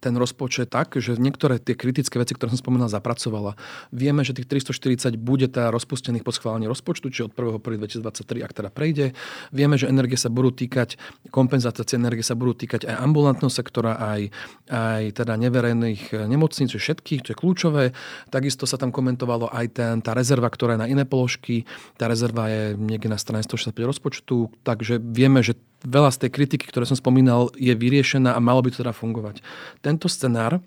ten 0.00 0.16
rozpočet 0.16 0.72
tak, 0.72 0.96
že 0.98 1.14
niektoré 1.14 1.62
tie 1.62 1.78
kritické 1.78 2.18
veci, 2.18 2.34
ktoré 2.34 2.50
som 2.50 2.58
spomínal, 2.58 2.88
zapracovala. 2.90 3.54
Vieme, 3.94 4.26
že 4.26 4.34
tých 4.34 4.48
340 4.48 5.20
bude 5.20 5.46
teda 5.46 5.70
rozpustených 5.70 6.24
po 6.24 6.32
schválení 6.34 6.66
rozpočtu, 6.66 7.06
či 7.12 7.20
od 7.28 7.36
1.1.2023, 7.36 8.42
ak 8.42 8.52
teda 8.56 8.70
prejde. 8.72 9.12
Vieme, 9.54 9.76
že 9.76 9.86
energie 9.86 10.16
sa 10.16 10.32
budú 10.32 10.50
týkať, 10.50 10.96
kompenzácie 11.30 12.00
energie 12.00 12.24
sa 12.24 12.34
budú 12.34 12.56
týkať 12.56 12.88
aj 12.88 12.96
ambulantného 12.98 13.52
sektora, 13.52 14.00
aj, 14.00 14.32
aj 14.72 15.02
teda 15.14 15.36
neverejných 15.36 16.26
nemocníc, 16.26 16.72
všetkých, 16.72 17.20
čo 17.20 17.30
je 17.36 17.38
kľúčové. 17.38 17.84
Takisto 18.32 18.64
sa 18.64 18.80
tam 18.80 18.90
komentovalo 18.90 19.52
aj 19.52 19.66
ten, 19.76 19.94
tá 20.00 20.16
rezerva, 20.16 20.48
ktorá 20.48 20.74
je 20.74 20.82
na 20.82 20.88
iné 20.88 21.04
položky. 21.04 21.68
Tá 22.00 22.08
rezerva 22.08 22.48
je 22.48 22.74
niekde 22.80 23.12
na 23.12 23.20
strane 23.20 23.44
165 23.44 23.76
rozpočtu, 23.76 24.36
takže 24.64 24.96
vieme, 24.96 25.44
že 25.44 25.60
veľa 25.84 26.10
z 26.12 26.26
tej 26.26 26.30
kritiky, 26.32 26.64
ktoré 26.68 26.84
som 26.84 26.98
spomínal, 26.98 27.52
je 27.56 27.72
vyriešená 27.72 28.36
a 28.36 28.40
malo 28.40 28.60
by 28.60 28.72
to 28.72 28.82
teda 28.84 28.92
fungovať. 28.92 29.40
Tento 29.80 30.06
scenár, 30.06 30.60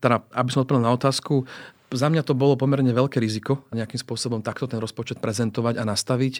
teda, 0.00 0.24
aby 0.32 0.48
som 0.52 0.64
odpovedal 0.64 0.86
na 0.88 0.96
otázku, 0.96 1.44
za 1.90 2.06
mňa 2.06 2.22
to 2.22 2.38
bolo 2.38 2.54
pomerne 2.54 2.94
veľké 2.94 3.18
riziko 3.18 3.66
nejakým 3.74 3.98
spôsobom 3.98 4.40
takto 4.46 4.70
ten 4.70 4.78
rozpočet 4.78 5.18
prezentovať 5.18 5.74
a 5.80 5.84
nastaviť. 5.84 6.34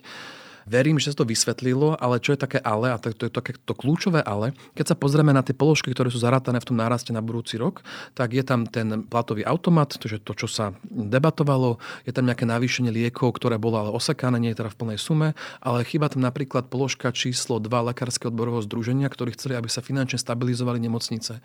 Verím, 0.70 1.02
že 1.02 1.10
sa 1.10 1.18
to 1.18 1.26
vysvetlilo, 1.26 1.98
ale 1.98 2.22
čo 2.22 2.30
je 2.30 2.38
také 2.38 2.62
ale, 2.62 2.94
a 2.94 2.96
to, 3.02 3.10
je 3.10 3.26
také 3.26 3.58
to 3.58 3.74
kľúčové 3.74 4.22
ale, 4.22 4.54
keď 4.78 4.94
sa 4.94 4.96
pozrieme 4.96 5.34
na 5.34 5.42
tie 5.42 5.50
položky, 5.50 5.90
ktoré 5.90 6.14
sú 6.14 6.22
zarátané 6.22 6.62
v 6.62 6.70
tom 6.70 6.78
náraste 6.78 7.10
na 7.10 7.18
budúci 7.18 7.58
rok, 7.58 7.82
tak 8.14 8.30
je 8.30 8.46
tam 8.46 8.70
ten 8.70 9.02
platový 9.02 9.42
automat, 9.42 9.98
to 9.98 10.06
to, 10.06 10.32
čo 10.38 10.46
sa 10.46 10.70
debatovalo, 10.86 11.82
je 12.06 12.14
tam 12.14 12.30
nejaké 12.30 12.46
navýšenie 12.46 12.94
liekov, 12.94 13.34
ktoré 13.34 13.58
bolo 13.58 13.82
ale 13.82 13.90
osekané, 13.90 14.38
nie 14.38 14.54
je 14.54 14.62
teda 14.62 14.70
v 14.70 14.78
plnej 14.78 14.98
sume, 15.02 15.34
ale 15.58 15.82
chyba 15.82 16.06
tam 16.06 16.22
napríklad 16.22 16.70
položka 16.70 17.10
číslo 17.10 17.58
2 17.58 17.90
Lekárskeho 17.90 18.30
odborového 18.30 18.62
združenia, 18.62 19.10
ktorí 19.10 19.34
chceli, 19.34 19.58
aby 19.58 19.66
sa 19.66 19.82
finančne 19.82 20.22
stabilizovali 20.22 20.78
nemocnice. 20.78 21.42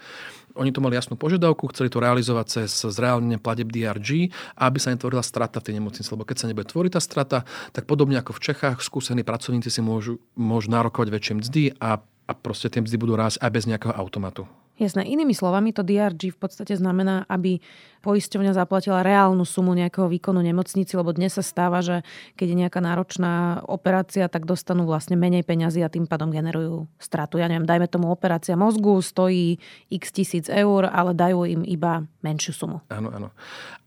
Oni 0.56 0.70
to 0.70 0.80
mali 0.80 0.96
jasnú 0.96 1.18
požiadavku, 1.18 1.66
chceli 1.74 1.90
to 1.90 1.98
realizovať 2.00 2.46
cez 2.62 2.72
zreálnenie 2.78 3.42
plateb 3.42 3.68
DRG, 3.74 4.30
aby 4.56 4.78
sa 4.78 4.94
netvorila 4.94 5.26
strata 5.26 5.60
v 5.60 5.68
tej 5.68 5.82
nemocnici. 5.82 6.08
Lebo 6.14 6.24
keď 6.24 6.38
sa 6.38 6.48
nebude 6.48 6.70
tvoriť 6.70 6.92
tá 6.94 7.02
strata, 7.02 7.38
tak 7.76 7.90
podobne 7.90 8.22
ako 8.22 8.38
v 8.38 8.44
Čechách, 8.54 8.80
skúsení 9.16 9.32
pracovníci 9.32 9.72
si 9.72 9.80
môžu, 9.80 10.20
môžu 10.36 10.68
nárokovať 10.76 11.08
väčšie 11.08 11.34
mzdy 11.40 11.62
a, 11.80 12.04
a 12.04 12.32
proste 12.36 12.68
tie 12.68 12.84
mzdy 12.84 13.00
budú 13.00 13.16
rásť 13.16 13.40
aj 13.40 13.52
bez 13.56 13.64
nejakého 13.64 13.96
automatu. 13.96 14.44
Jasné. 14.76 15.08
Inými 15.08 15.32
slovami, 15.32 15.72
to 15.72 15.88
DRG 15.88 16.36
v 16.36 16.40
podstate 16.44 16.76
znamená, 16.76 17.24
aby 17.32 17.64
poisťovňa 18.04 18.52
zaplatila 18.52 19.08
reálnu 19.08 19.48
sumu 19.48 19.72
nejakého 19.72 20.12
výkonu 20.12 20.44
nemocnici, 20.44 21.00
lebo 21.00 21.16
dnes 21.16 21.32
sa 21.32 21.40
stáva, 21.40 21.80
že 21.80 22.04
keď 22.36 22.48
je 22.52 22.60
nejaká 22.60 22.84
náročná 22.84 23.64
operácia, 23.72 24.28
tak 24.28 24.44
dostanú 24.44 24.84
vlastne 24.84 25.16
menej 25.16 25.48
peňazí 25.48 25.80
a 25.80 25.88
tým 25.88 26.12
pádom 26.12 26.28
generujú 26.28 26.92
stratu. 27.00 27.40
Ja 27.40 27.48
neviem, 27.48 27.64
dajme 27.64 27.88
tomu 27.88 28.12
operácia 28.12 28.60
mozgu, 28.60 29.00
stojí 29.00 29.64
x 29.88 30.12
tisíc 30.12 30.52
eur, 30.52 30.92
ale 30.92 31.16
dajú 31.16 31.48
im 31.48 31.64
iba 31.64 32.04
menšiu 32.20 32.52
sumu. 32.52 32.84
Áno, 32.92 33.16
áno. 33.16 33.32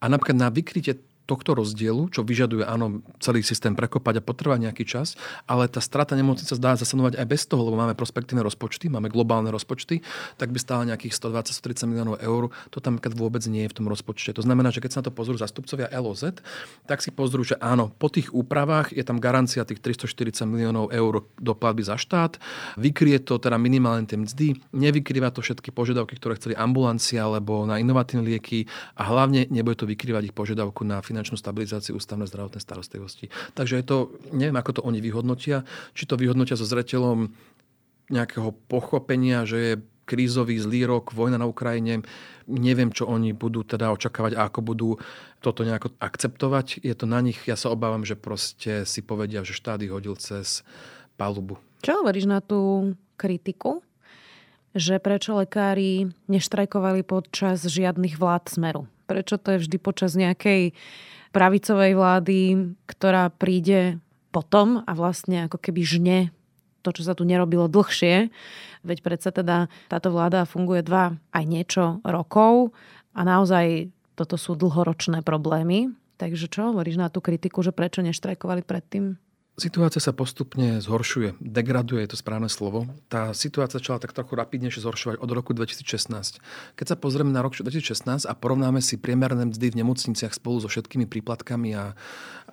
A 0.00 0.08
napríklad 0.08 0.40
na 0.40 0.48
vykrytie 0.48 0.96
tohto 1.28 1.52
rozdielu, 1.52 2.08
čo 2.08 2.24
vyžaduje 2.24 2.64
áno, 2.64 3.04
celý 3.20 3.44
systém 3.44 3.76
prekopať 3.76 4.18
a 4.18 4.22
potrvá 4.24 4.56
nejaký 4.56 4.88
čas, 4.88 5.20
ale 5.44 5.68
tá 5.68 5.84
strata 5.84 6.16
nemocnice 6.16 6.56
dá 6.56 6.72
zasanovať 6.72 7.20
aj 7.20 7.26
bez 7.28 7.44
toho, 7.44 7.68
lebo 7.68 7.76
máme 7.76 7.92
prospektívne 7.92 8.40
rozpočty, 8.40 8.88
máme 8.88 9.12
globálne 9.12 9.52
rozpočty, 9.52 10.00
tak 10.40 10.48
by 10.48 10.56
stála 10.56 10.88
nejakých 10.88 11.12
120-130 11.12 11.84
miliónov 11.84 12.16
eur. 12.24 12.48
To 12.72 12.80
tam 12.80 12.96
vôbec 12.96 13.44
nie 13.44 13.68
je 13.68 13.76
v 13.76 13.84
tom 13.84 13.86
rozpočte. 13.92 14.32
To 14.32 14.42
znamená, 14.42 14.72
že 14.72 14.80
keď 14.80 14.90
sa 14.96 14.98
na 15.04 15.12
to 15.12 15.12
pozrú 15.12 15.36
zastupcovia 15.36 15.92
LOZ, 15.92 16.40
tak 16.88 17.04
si 17.04 17.12
pozrú, 17.12 17.44
že 17.44 17.60
áno, 17.60 17.92
po 17.92 18.08
tých 18.08 18.32
úpravách 18.32 18.96
je 18.96 19.04
tam 19.04 19.20
garancia 19.20 19.68
tých 19.68 19.84
340 19.84 20.48
miliónov 20.48 20.88
eur 20.96 21.28
do 21.36 21.52
platby 21.52 21.84
za 21.84 22.00
štát, 22.00 22.40
vykrie 22.80 23.20
to 23.20 23.36
teda 23.36 23.60
minimálne 23.60 24.08
tie 24.08 24.16
mzdy, 24.16 24.56
nevykrýva 24.72 25.28
to 25.28 25.44
všetky 25.44 25.76
požiadavky, 25.76 26.16
ktoré 26.16 26.40
chceli 26.40 26.56
ambulancia 26.56 27.20
alebo 27.20 27.68
na 27.68 27.76
inovatívne 27.76 28.24
lieky 28.24 28.64
a 28.96 29.04
hlavne 29.04 29.44
nebude 29.52 29.76
to 29.76 29.84
vykrývať 29.84 30.32
ich 30.32 30.36
požiadavku 30.36 30.86
na 30.86 31.02
finančnú 31.18 31.34
stabilizáciu 31.34 31.98
ústavnej 31.98 32.30
zdravotnej 32.30 32.62
starostlivosti. 32.62 33.34
Takže 33.58 33.82
je 33.82 33.84
to, 33.84 33.98
neviem, 34.30 34.54
ako 34.54 34.78
to 34.78 34.82
oni 34.86 35.02
vyhodnotia, 35.02 35.66
či 35.98 36.06
to 36.06 36.14
vyhodnotia 36.14 36.54
so 36.54 36.62
zreteľom 36.62 37.34
nejakého 38.14 38.54
pochopenia, 38.70 39.42
že 39.42 39.58
je 39.58 39.72
krízový 40.06 40.56
zlý 40.62 40.86
rok, 40.86 41.10
vojna 41.12 41.42
na 41.42 41.50
Ukrajine. 41.50 42.06
Neviem, 42.48 42.94
čo 42.94 43.04
oni 43.10 43.34
budú 43.34 43.66
teda 43.66 43.90
očakávať 43.92 44.38
a 44.38 44.46
ako 44.46 44.60
budú 44.62 44.88
toto 45.42 45.66
nejako 45.66 45.92
akceptovať. 46.00 46.86
Je 46.86 46.94
to 46.94 47.04
na 47.04 47.20
nich, 47.20 47.42
ja 47.44 47.58
sa 47.58 47.68
obávam, 47.68 48.06
že 48.06 48.16
proste 48.16 48.86
si 48.86 49.02
povedia, 49.02 49.42
že 49.42 49.58
ich 49.58 49.92
hodil 49.92 50.16
cez 50.16 50.62
palubu. 51.20 51.58
Čo 51.82 52.00
hovoríš 52.00 52.24
na 52.30 52.40
tú 52.40 52.94
kritiku, 53.18 53.84
že 54.78 55.02
prečo 55.02 55.34
lekári 55.34 56.14
neštrajkovali 56.30 57.02
počas 57.02 57.66
žiadnych 57.66 58.14
vlád 58.14 58.46
Smeru? 58.46 58.86
Prečo 59.10 59.34
to 59.36 59.58
je 59.58 59.66
vždy 59.66 59.76
počas 59.82 60.14
nejakej 60.14 60.70
pravicovej 61.34 61.92
vlády, 61.98 62.38
ktorá 62.86 63.34
príde 63.34 63.98
potom 64.30 64.86
a 64.86 64.92
vlastne 64.94 65.50
ako 65.50 65.58
keby 65.58 65.82
žne 65.82 66.18
to, 66.86 66.94
čo 66.94 67.02
sa 67.02 67.18
tu 67.18 67.26
nerobilo 67.26 67.66
dlhšie. 67.66 68.30
Veď 68.86 68.98
predsa 69.02 69.34
teda 69.34 69.66
táto 69.90 70.14
vláda 70.14 70.46
funguje 70.46 70.86
dva 70.86 71.18
aj 71.34 71.44
niečo 71.44 71.84
rokov 72.06 72.70
a 73.12 73.26
naozaj 73.26 73.90
toto 74.14 74.38
sú 74.38 74.54
dlhoročné 74.54 75.26
problémy. 75.26 75.90
Takže 76.18 76.50
čo 76.50 76.70
hovoríš 76.70 76.98
na 76.98 77.10
tú 77.10 77.22
kritiku, 77.22 77.62
že 77.62 77.74
prečo 77.74 78.02
neštrajkovali 78.02 78.62
predtým? 78.62 79.18
Situácia 79.58 79.98
sa 79.98 80.14
postupne 80.14 80.78
zhoršuje, 80.78 81.34
degraduje, 81.42 82.06
je 82.06 82.14
to 82.14 82.22
správne 82.22 82.46
slovo. 82.46 82.86
Tá 83.10 83.34
situácia 83.34 83.82
začala 83.82 83.98
tak 83.98 84.14
trochu 84.14 84.38
rapidnejšie 84.38 84.86
zhoršovať 84.86 85.18
od 85.18 85.30
roku 85.34 85.50
2016. 85.50 86.38
Keď 86.78 86.86
sa 86.86 86.94
pozrieme 86.94 87.34
na 87.34 87.42
rok 87.42 87.58
2016 87.58 88.22
a 88.22 88.32
porovnáme 88.38 88.78
si 88.78 88.94
priemerné 89.02 89.50
mzdy 89.50 89.74
v 89.74 89.78
nemocniciach 89.82 90.30
spolu 90.30 90.62
so 90.62 90.70
všetkými 90.70 91.10
príplatkami 91.10 91.74
a, 91.74 91.98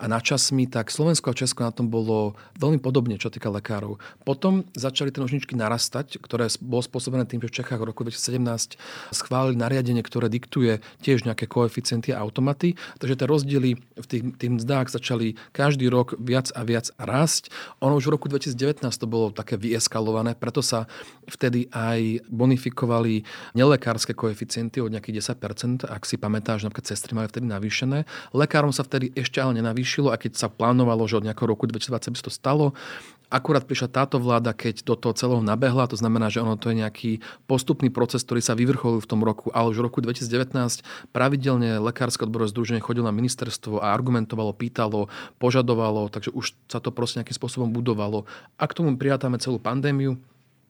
a 0.02 0.06
načasmi, 0.10 0.66
tak 0.66 0.90
Slovensko 0.90 1.30
a 1.30 1.38
Česko 1.38 1.62
na 1.62 1.70
tom 1.70 1.94
bolo 1.94 2.34
veľmi 2.58 2.82
podobne, 2.82 3.22
čo 3.22 3.30
týka 3.30 3.54
lekárov. 3.54 4.02
Potom 4.26 4.66
začali 4.74 5.14
tie 5.14 5.22
nožničky 5.22 5.54
narastať, 5.54 6.18
ktoré 6.18 6.50
bolo 6.58 6.82
spôsobené 6.82 7.30
tým, 7.30 7.38
že 7.46 7.54
v 7.54 7.58
Čechách 7.62 7.86
v 7.86 7.94
roku 7.94 8.02
2017 8.02 8.82
schválili 9.14 9.54
nariadenie, 9.62 10.02
ktoré 10.02 10.26
diktuje 10.26 10.82
tiež 11.06 11.30
nejaké 11.30 11.46
koeficienty 11.46 12.18
a 12.18 12.26
automaty. 12.26 12.74
Takže 12.98 13.14
tie 13.14 13.30
rozdiely 13.30 13.70
v 13.78 14.06
tých, 14.10 14.24
tých 14.42 14.52
mzdách 14.58 14.90
začali 14.90 15.38
každý 15.54 15.86
rok 15.86 16.18
viac 16.18 16.50
a 16.58 16.66
viac 16.66 16.95
rásť. 16.96 17.52
Ono 17.84 18.00
už 18.00 18.08
v 18.08 18.14
roku 18.16 18.28
2019 18.32 18.84
to 18.88 19.08
bolo 19.08 19.32
také 19.32 19.60
vyeskalované, 19.60 20.36
preto 20.36 20.64
sa 20.64 20.88
vtedy 21.28 21.68
aj 21.72 22.24
bonifikovali 22.32 23.28
nelekárske 23.56 24.16
koeficienty 24.16 24.80
od 24.80 24.92
nejakých 24.96 25.36
10%, 25.36 25.88
ak 25.88 26.04
si 26.08 26.16
pamätáš, 26.16 26.64
napríklad 26.68 26.88
sestry 26.88 27.12
mali 27.16 27.28
vtedy 27.28 27.48
navýšené. 27.48 28.08
Lekárom 28.32 28.72
sa 28.72 28.88
vtedy 28.88 29.12
ešte 29.14 29.44
ale 29.44 29.60
nenavýšilo, 29.60 30.12
a 30.12 30.20
keď 30.20 30.40
sa 30.40 30.48
plánovalo, 30.48 31.04
že 31.08 31.20
od 31.20 31.28
nejakého 31.28 31.52
roku 31.52 31.68
2020 31.68 32.16
by 32.16 32.20
to 32.24 32.32
stalo, 32.32 32.66
Akurát 33.30 33.66
prišla 33.66 33.90
táto 33.90 34.22
vláda, 34.22 34.54
keď 34.54 34.86
do 34.86 34.94
toho 34.94 35.14
celého 35.18 35.42
nabehla, 35.42 35.90
to 35.90 35.98
znamená, 35.98 36.30
že 36.30 36.42
ono 36.42 36.56
to 36.56 36.70
je 36.70 36.82
nejaký 36.86 37.12
postupný 37.50 37.90
proces, 37.90 38.22
ktorý 38.22 38.42
sa 38.42 38.54
vyvrcholil 38.54 39.02
v 39.02 39.10
tom 39.10 39.26
roku, 39.26 39.50
ale 39.52 39.74
už 39.74 39.82
v 39.82 39.86
roku 39.90 40.00
2019 40.04 40.54
pravidelne 41.10 41.82
Lekárske 41.82 42.26
odborové 42.28 42.54
združenie 42.54 42.84
chodilo 42.84 43.10
na 43.10 43.16
ministerstvo 43.16 43.82
a 43.82 43.94
argumentovalo, 43.96 44.54
pýtalo, 44.54 45.10
požadovalo, 45.42 46.08
takže 46.14 46.30
už 46.34 46.54
sa 46.70 46.78
to 46.78 46.94
proste 46.94 47.22
nejakým 47.22 47.38
spôsobom 47.38 47.70
budovalo. 47.74 48.30
A 48.62 48.70
k 48.70 48.76
tomu 48.78 48.94
prijátáme 49.00 49.42
celú 49.42 49.58
pandémiu, 49.58 50.22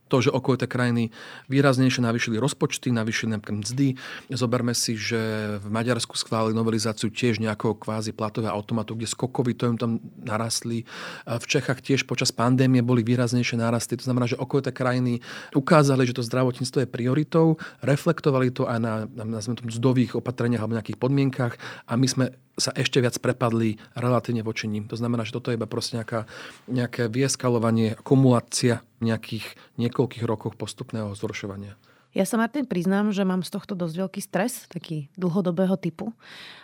to, 0.05 0.21
že 0.21 0.29
okolité 0.29 0.69
krajiny 0.69 1.09
výraznejšie 1.49 2.05
navýšili 2.05 2.37
rozpočty, 2.37 2.93
navýšili 2.93 3.33
napríklad 3.33 3.65
mzdy. 3.65 3.87
Zoberme 4.29 4.77
si, 4.77 4.93
že 4.93 5.17
v 5.61 5.67
Maďarsku 5.69 6.13
schválili 6.13 6.53
novelizáciu 6.53 7.09
tiež 7.09 7.41
nejakého 7.41 7.73
kvázi 7.73 8.13
platového 8.13 8.53
automatu, 8.53 8.93
kde 8.93 9.09
skokovito 9.09 9.65
im 9.65 9.77
tam 9.81 9.97
narastli. 10.21 10.85
V 11.25 11.45
Čechách 11.49 11.81
tiež 11.81 12.05
počas 12.05 12.29
pandémie 12.29 12.85
boli 12.85 13.01
výraznejšie 13.01 13.57
nárasty. 13.57 13.97
To 13.97 14.05
znamená, 14.05 14.29
že 14.29 14.37
okolité 14.37 14.69
krajiny 14.69 15.25
ukázali, 15.57 16.05
že 16.05 16.13
to 16.13 16.23
zdravotníctvo 16.23 16.85
je 16.85 16.89
prioritou, 16.89 17.57
reflektovali 17.81 18.53
to 18.53 18.69
aj 18.69 18.77
na, 18.77 18.93
na, 19.09 19.25
na 19.25 19.39
mzdových 19.41 20.21
opatreniach 20.21 20.61
alebo 20.61 20.77
nejakých 20.77 21.01
podmienkach 21.01 21.57
a 21.89 21.97
my 21.97 22.07
sme 22.07 22.25
sa 22.55 22.71
ešte 22.71 23.03
viac 23.03 23.19
prepadli 23.19 23.75
relatívne 23.95 24.41
voči 24.43 24.71
ním. 24.71 24.87
To 24.87 24.95
znamená, 24.95 25.27
že 25.27 25.35
toto 25.35 25.51
je 25.51 25.59
iba 25.59 25.67
proste 25.67 25.99
nejaká, 25.99 26.23
nejaké 26.71 27.11
vieskalovanie, 27.11 27.99
kumulácia 28.01 28.83
nejakých 29.03 29.59
niekoľkých 29.75 30.23
rokov 30.23 30.55
postupného 30.55 31.11
zhoršovania. 31.13 31.75
Ja 32.15 32.23
sa, 32.23 32.39
Martin, 32.39 32.63
priznám, 32.63 33.11
že 33.11 33.27
mám 33.27 33.43
z 33.43 33.51
tohto 33.51 33.75
dosť 33.75 34.07
veľký 34.07 34.21
stres, 34.23 34.71
taký 34.71 35.11
dlhodobého 35.19 35.75
typu, 35.75 36.15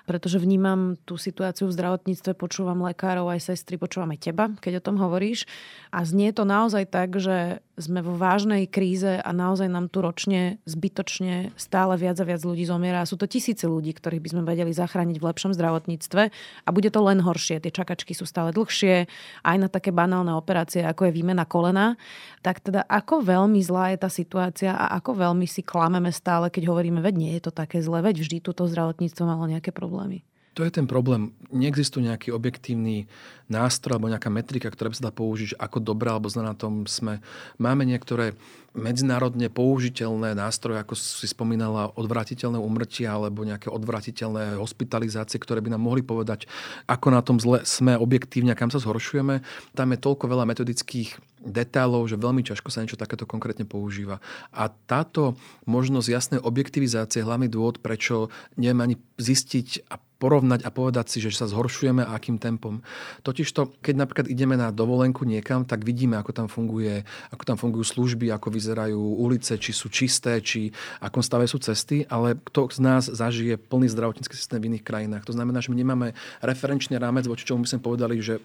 pretože 0.05 0.41
vnímam 0.41 0.98
tú 1.05 1.15
situáciu 1.17 1.70
v 1.70 1.75
zdravotníctve, 1.75 2.38
počúvam 2.38 2.84
lekárov 2.86 3.29
aj 3.29 3.53
sestry, 3.53 3.77
počúvam 3.77 4.12
aj 4.13 4.20
teba, 4.22 4.46
keď 4.60 4.81
o 4.81 4.86
tom 4.91 4.96
hovoríš. 4.98 5.46
A 5.93 6.03
znie 6.05 6.31
to 6.31 6.48
naozaj 6.48 6.88
tak, 6.89 7.17
že 7.17 7.62
sme 7.81 8.05
vo 8.05 8.13
vážnej 8.13 8.70
kríze 8.70 9.17
a 9.17 9.29
naozaj 9.34 9.65
nám 9.65 9.89
tu 9.89 10.05
ročne 10.05 10.62
zbytočne 10.70 11.51
stále 11.58 11.98
viac 11.98 12.22
a 12.22 12.27
viac 12.27 12.46
ľudí 12.46 12.63
zomiera. 12.70 13.08
Sú 13.10 13.17
to 13.17 13.25
tisíce 13.25 13.65
ľudí, 13.65 13.98
ktorých 13.98 14.22
by 14.22 14.29
sme 14.38 14.41
vedeli 14.46 14.72
zachrániť 14.72 15.17
v 15.17 15.27
lepšom 15.27 15.51
zdravotníctve 15.58 16.22
a 16.63 16.70
bude 16.70 16.89
to 16.93 17.01
len 17.01 17.20
horšie. 17.25 17.58
Tie 17.58 17.74
čakačky 17.74 18.13
sú 18.13 18.29
stále 18.29 18.53
dlhšie, 18.53 19.10
aj 19.41 19.58
na 19.58 19.67
také 19.67 19.89
banálne 19.89 20.31
operácie, 20.38 20.86
ako 20.86 21.10
je 21.10 21.15
výmena 21.17 21.43
kolena. 21.50 21.98
Tak 22.46 22.62
teda 22.62 22.86
ako 22.86 23.25
veľmi 23.25 23.60
zlá 23.65 23.98
je 23.98 24.00
tá 24.00 24.10
situácia 24.13 24.72
a 24.77 24.93
ako 25.01 25.17
veľmi 25.17 25.50
si 25.50 25.65
klameme 25.65 26.13
stále, 26.13 26.53
keď 26.53 26.70
hovoríme, 26.70 27.01
veď 27.01 27.15
nie 27.17 27.31
je 27.41 27.50
to 27.50 27.51
také 27.51 27.81
zlé, 27.81 28.05
veď 28.05 28.22
vždy 28.22 28.38
túto 28.46 28.70
zdravotníctvo 28.70 29.24
malo 29.25 29.50
nejaké 29.50 29.74
problémy. 29.74 29.90
problemi. 29.91 30.24
To 30.51 30.67
je 30.67 30.72
ten 30.72 30.84
problém. 30.84 31.31
Neexistuje 31.48 32.12
nejaký 32.12 32.36
objektívny 32.36 33.08
nástroj 33.48 33.96
alebo 33.96 34.12
nejaká 34.12 34.27
metrika, 34.27 34.67
ktorá 34.67 34.91
by 34.91 34.96
sa 35.00 35.08
dá 35.08 35.13
použiť, 35.15 35.55
ako 35.55 35.79
dobrá 35.79 36.15
alebo 36.15 36.27
zle 36.27 36.43
na 36.43 36.51
tom 36.51 36.84
sme. 36.88 37.24
Máme 37.55 37.88
niektoré 37.88 38.36
medzinárodne 38.75 39.48
použiteľné 39.48 40.35
nástroje, 40.35 40.79
ako 40.79 40.96
si 40.96 41.27
spomínala, 41.27 41.92
odvratiteľné 41.96 42.59
umrtia 42.59 43.16
alebo 43.16 43.48
nejaké 43.48 43.68
odvratiteľné 43.68 44.59
hospitalizácie, 44.59 45.40
ktoré 45.40 45.64
by 45.64 45.75
nám 45.75 45.83
mohli 45.83 46.03
povedať, 46.03 46.48
ako 46.87 47.07
na 47.11 47.24
tom 47.24 47.40
zle 47.40 47.64
sme 47.64 47.96
objektívne 47.96 48.51
a 48.51 48.59
kam 48.59 48.72
sa 48.72 48.79
zhoršujeme. 48.79 49.44
Tam 49.75 49.87
je 49.92 50.03
toľko 50.03 50.27
veľa 50.31 50.48
metodických 50.48 51.16
detailov, 51.44 52.11
že 52.11 52.20
veľmi 52.20 52.44
ťažko 52.44 52.68
sa 52.72 52.83
niečo 52.83 53.00
takéto 53.00 53.24
konkrétne 53.24 53.64
používa. 53.64 54.20
A 54.51 54.68
táto 54.68 55.35
možnosť 55.64 56.07
jasnej 56.07 56.40
objektivizácie, 56.44 57.24
hlavný 57.24 57.48
dôvod, 57.51 57.79
prečo 57.79 58.31
neviem 58.55 58.83
ani 58.83 58.96
zistiť 59.20 59.87
a 59.92 60.00
porovnať 60.22 60.62
a 60.62 60.70
povedať 60.70 61.10
si, 61.10 61.18
že 61.18 61.34
sa 61.34 61.50
zhoršujeme 61.50 62.05
a 62.05 62.14
akým 62.14 62.38
tempom. 62.38 62.86
Totižto, 63.25 63.81
keď 63.81 63.96
napríklad 63.98 64.27
ideme 64.29 64.53
na 64.53 64.70
dovolenku 64.70 65.25
niekam, 65.25 65.66
tak 65.66 65.81
vidíme, 65.81 66.22
ako 66.22 66.29
tam 66.29 66.46
funguje, 66.46 67.01
ako 67.34 67.42
tam 67.42 67.57
fungujú 67.57 67.81
služby, 67.81 68.29
ako 68.29 68.53
vyzerajú 68.53 69.01
ulice, 69.18 69.57
či 69.57 69.74
sú 69.74 69.90
čisté, 69.90 70.38
či 70.46 70.70
akom 71.01 71.25
stave 71.25 71.50
sú 71.50 71.57
cesty, 71.57 72.05
ale 72.05 72.38
kto 72.38 72.70
z 72.70 72.79
nás 72.86 73.10
zažije 73.10 73.57
plný 73.57 73.90
zdravotnícky 73.90 74.38
systém 74.38 74.62
v 74.62 74.77
iných 74.77 74.86
krajinách. 74.86 75.25
To 75.25 75.34
znamená, 75.34 75.57
že 75.66 75.74
my 75.74 75.77
nemáme 75.81 76.07
referenčný 76.46 77.01
rámec, 77.01 77.25
voči 77.25 77.50
čomu 77.50 77.66
by 77.66 77.74
sme 77.74 77.81
povedali, 77.81 78.22
že 78.22 78.38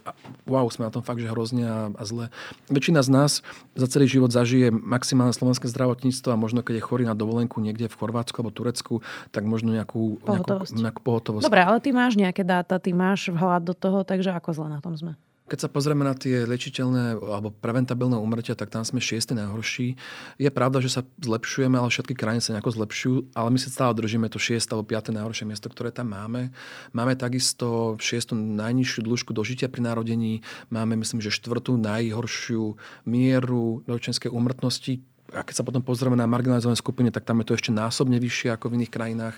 wow, 0.49 0.65
sme 0.73 0.89
na 0.89 0.93
tom 0.95 1.05
fakt, 1.05 1.21
že 1.21 1.29
hrozne 1.29 1.69
a, 1.69 1.79
a 1.93 2.03
zle. 2.09 2.33
Väčšina 2.73 3.05
z 3.05 3.11
nás 3.13 3.33
za 3.77 3.87
celý 3.93 4.09
život 4.09 4.33
zažije 4.33 4.73
maximálne 4.73 5.37
slovenské 5.37 5.69
zdravotníctvo 5.69 6.33
a 6.33 6.41
možno 6.41 6.65
keď 6.65 6.81
je 6.81 6.87
chorý 6.87 7.05
na 7.05 7.13
dovolenku 7.13 7.61
niekde 7.61 7.93
v 7.93 7.99
Chorvátsku 7.99 8.41
alebo 8.41 8.55
Turecku, 8.55 9.05
tak 9.35 9.45
možno 9.45 9.75
nejakú 9.75 10.23
pohotovosť. 10.23 10.73
Nejakú, 10.73 10.81
nejakú 10.81 11.01
pohotovosť. 11.03 11.45
Dobre, 11.45 11.66
ale 11.67 11.83
ty 11.83 11.91
máš 11.91 12.15
nejaké 12.15 12.47
dáta, 12.47 12.79
ty 12.79 12.95
máš 12.95 13.27
vhľad 13.27 13.67
do 13.67 13.75
toho, 13.75 14.07
takže 14.07 14.31
ako 14.31 14.55
zle 14.55 14.69
na 14.71 14.79
tom 14.79 14.95
sme? 14.95 15.19
Keď 15.47 15.63
sa 15.63 15.71
pozrieme 15.71 16.03
na 16.03 16.11
tie 16.11 16.43
liečiteľné 16.43 17.23
alebo 17.23 17.55
preventabilné 17.55 18.19
umrtia, 18.19 18.59
tak 18.59 18.67
tam 18.67 18.83
sme 18.83 18.99
šiesti 18.99 19.31
najhorší. 19.39 19.95
Je 20.43 20.51
pravda, 20.51 20.83
že 20.83 20.91
sa 20.91 21.07
zlepšujeme, 21.23 21.79
ale 21.79 21.87
všetky 21.87 22.19
krajiny 22.19 22.43
sa 22.43 22.59
nejako 22.59 22.75
zlepšujú, 22.75 23.31
ale 23.31 23.55
my 23.55 23.59
si 23.63 23.71
stále 23.71 23.95
držíme 23.95 24.27
to 24.27 24.43
6. 24.43 24.59
alebo 24.75 24.83
5. 24.91 25.15
najhoršie 25.15 25.47
miesto, 25.47 25.71
ktoré 25.71 25.95
tam 25.95 26.11
máme. 26.11 26.51
Máme 26.91 27.15
takisto 27.15 27.95
6. 28.03 28.35
najnižšiu 28.35 29.07
dĺžku 29.07 29.31
dožitia 29.31 29.71
pri 29.71 29.87
narodení, 29.87 30.43
máme 30.67 30.99
myslím, 30.99 31.23
že 31.23 31.31
štvrtú 31.31 31.79
najhoršiu 31.79 32.75
mieru 33.07 33.87
rodičenskej 33.87 34.35
úmrtnosti, 34.35 34.99
a 35.35 35.43
keď 35.43 35.55
sa 35.59 35.67
potom 35.67 35.83
pozrieme 35.83 36.15
na 36.15 36.31
marginalizované 36.31 36.79
skupiny, 36.79 37.11
tak 37.11 37.27
tam 37.27 37.43
je 37.43 37.51
to 37.51 37.59
ešte 37.59 37.75
násobne 37.75 38.23
vyššie 38.23 38.55
ako 38.55 38.71
v 38.71 38.77
iných 38.83 38.95
krajinách. 38.95 39.37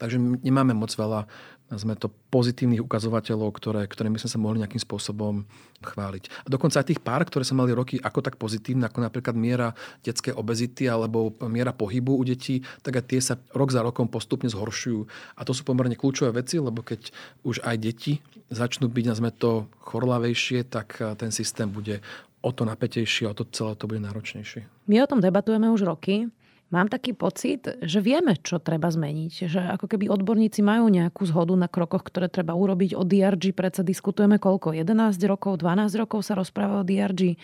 Takže 0.00 0.16
nemáme 0.40 0.72
moc 0.72 0.88
veľa 0.88 1.28
sme 1.74 1.98
to 1.98 2.06
pozitívnych 2.30 2.78
ukazovateľov, 2.78 3.50
ktoré, 3.58 3.90
my 3.90 4.22
sme 4.22 4.30
sa 4.30 4.38
mohli 4.38 4.62
nejakým 4.62 4.78
spôsobom 4.78 5.42
chváliť. 5.82 6.46
A 6.46 6.48
dokonca 6.48 6.78
aj 6.78 6.94
tých 6.94 7.02
pár, 7.02 7.26
ktoré 7.26 7.42
sa 7.42 7.58
mali 7.58 7.74
roky 7.74 7.98
ako 7.98 8.22
tak 8.22 8.38
pozitívne, 8.38 8.86
ako 8.86 9.02
napríklad 9.02 9.34
miera 9.34 9.74
detskej 10.06 10.38
obezity 10.38 10.86
alebo 10.86 11.34
miera 11.50 11.74
pohybu 11.74 12.14
u 12.14 12.22
detí, 12.22 12.62
tak 12.86 13.02
aj 13.02 13.04
tie 13.10 13.18
sa 13.18 13.34
rok 13.50 13.74
za 13.74 13.82
rokom 13.82 14.06
postupne 14.06 14.46
zhoršujú. 14.46 15.10
A 15.34 15.42
to 15.42 15.50
sú 15.50 15.66
pomerne 15.66 15.98
kľúčové 15.98 16.38
veci, 16.38 16.62
lebo 16.62 16.86
keď 16.86 17.10
už 17.42 17.66
aj 17.66 17.76
deti 17.82 18.22
začnú 18.46 18.86
byť, 18.86 19.04
nazme 19.10 19.34
to, 19.34 19.66
chorlavejšie, 19.82 20.70
tak 20.70 21.02
ten 21.18 21.34
systém 21.34 21.66
bude 21.66 21.98
o 22.46 22.50
to 22.54 22.62
napätejší, 22.62 23.26
o 23.26 23.34
to 23.34 23.42
celé 23.50 23.74
to 23.74 23.90
bude 23.90 23.98
náročnejšie. 24.06 24.86
My 24.86 25.02
o 25.02 25.10
tom 25.10 25.18
debatujeme 25.18 25.66
už 25.66 25.82
roky. 25.82 26.30
Mám 26.66 26.90
taký 26.90 27.14
pocit, 27.14 27.78
že 27.78 28.02
vieme, 28.02 28.34
čo 28.42 28.58
treba 28.58 28.90
zmeniť. 28.90 29.32
Že 29.46 29.60
ako 29.78 29.86
keby 29.86 30.10
odborníci 30.10 30.66
majú 30.66 30.90
nejakú 30.90 31.22
zhodu 31.22 31.54
na 31.54 31.70
krokoch, 31.70 32.02
ktoré 32.02 32.26
treba 32.26 32.58
urobiť. 32.58 32.98
O 32.98 33.06
DRG 33.06 33.54
predsa 33.54 33.86
diskutujeme 33.86 34.42
koľko? 34.42 34.74
11 34.74 35.14
rokov, 35.30 35.62
12 35.62 35.94
rokov 35.94 36.26
sa 36.26 36.34
rozpráva 36.34 36.82
o 36.82 36.86
DRG. 36.86 37.38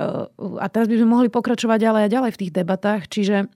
A 0.00 0.66
teraz 0.72 0.88
by 0.88 0.96
sme 0.96 1.08
mohli 1.08 1.28
pokračovať 1.28 1.78
ďalej 1.84 2.02
a 2.08 2.12
ďalej 2.12 2.30
v 2.32 2.40
tých 2.40 2.52
debatách. 2.56 3.12
Čiže 3.12 3.52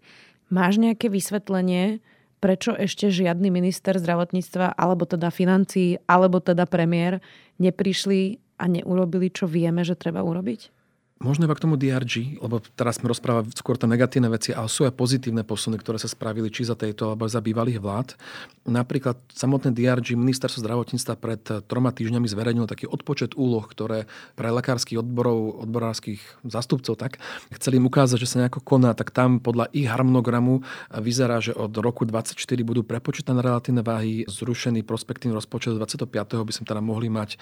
máš 0.53 0.77
nejaké 0.77 1.09
vysvetlenie, 1.09 2.05
prečo 2.45 2.77
ešte 2.77 3.09
žiadny 3.09 3.49
minister 3.49 3.97
zdravotníctva, 3.97 4.77
alebo 4.77 5.09
teda 5.09 5.33
financií, 5.33 5.97
alebo 6.09 6.45
teda 6.45 6.69
premiér 6.69 7.25
neprišli 7.57 8.37
a 8.61 8.69
neurobili, 8.69 9.33
čo 9.33 9.49
vieme, 9.49 9.81
že 9.81 9.97
treba 9.97 10.21
urobiť? 10.21 10.80
Možno 11.21 11.45
iba 11.45 11.53
k 11.53 11.69
tomu 11.69 11.77
DRG, 11.77 12.41
lebo 12.41 12.65
teraz 12.81 12.97
sme 12.97 13.13
rozprávali 13.13 13.53
skôr 13.53 13.77
tie 13.77 13.85
negatívne 13.85 14.33
veci, 14.33 14.57
ale 14.57 14.73
sú 14.73 14.89
aj 14.89 14.97
pozitívne 14.97 15.45
posuny, 15.45 15.77
ktoré 15.77 16.01
sa 16.01 16.09
spravili 16.09 16.49
či 16.49 16.65
za 16.65 16.73
tejto, 16.73 17.13
alebo 17.13 17.29
za 17.29 17.45
bývalých 17.45 17.77
vlád. 17.77 18.17
Napríklad 18.65 19.21
samotné 19.29 19.77
DRG, 19.77 20.17
ministerstvo 20.17 20.65
zdravotníctva 20.65 21.15
pred 21.21 21.45
troma 21.69 21.93
týždňami 21.93 22.25
zverejnilo 22.25 22.65
taký 22.65 22.89
odpočet 22.89 23.37
úloh, 23.37 23.61
ktoré 23.69 24.09
pre 24.33 24.49
lekárskych 24.49 24.97
odborov, 24.97 25.69
odborárskych 25.69 26.25
zástupcov 26.41 26.97
tak 26.97 27.21
chceli 27.53 27.77
im 27.77 27.93
ukázať, 27.93 28.17
že 28.17 28.25
sa 28.25 28.41
nejako 28.41 28.65
koná, 28.65 28.97
tak 28.97 29.13
tam 29.13 29.45
podľa 29.45 29.69
ich 29.77 29.93
harmonogramu 29.93 30.65
vyzerá, 30.89 31.45
že 31.45 31.53
od 31.53 31.77
roku 31.85 32.09
24 32.09 32.33
budú 32.65 32.81
prepočítané 32.81 33.45
relatívne 33.45 33.85
váhy, 33.85 34.25
zrušený 34.25 34.89
prospektívny 34.89 35.37
rozpočet 35.37 35.77
25. 35.77 36.09
by 36.49 36.53
sme 36.57 36.65
teda 36.65 36.81
mohli 36.81 37.13
mať 37.13 37.37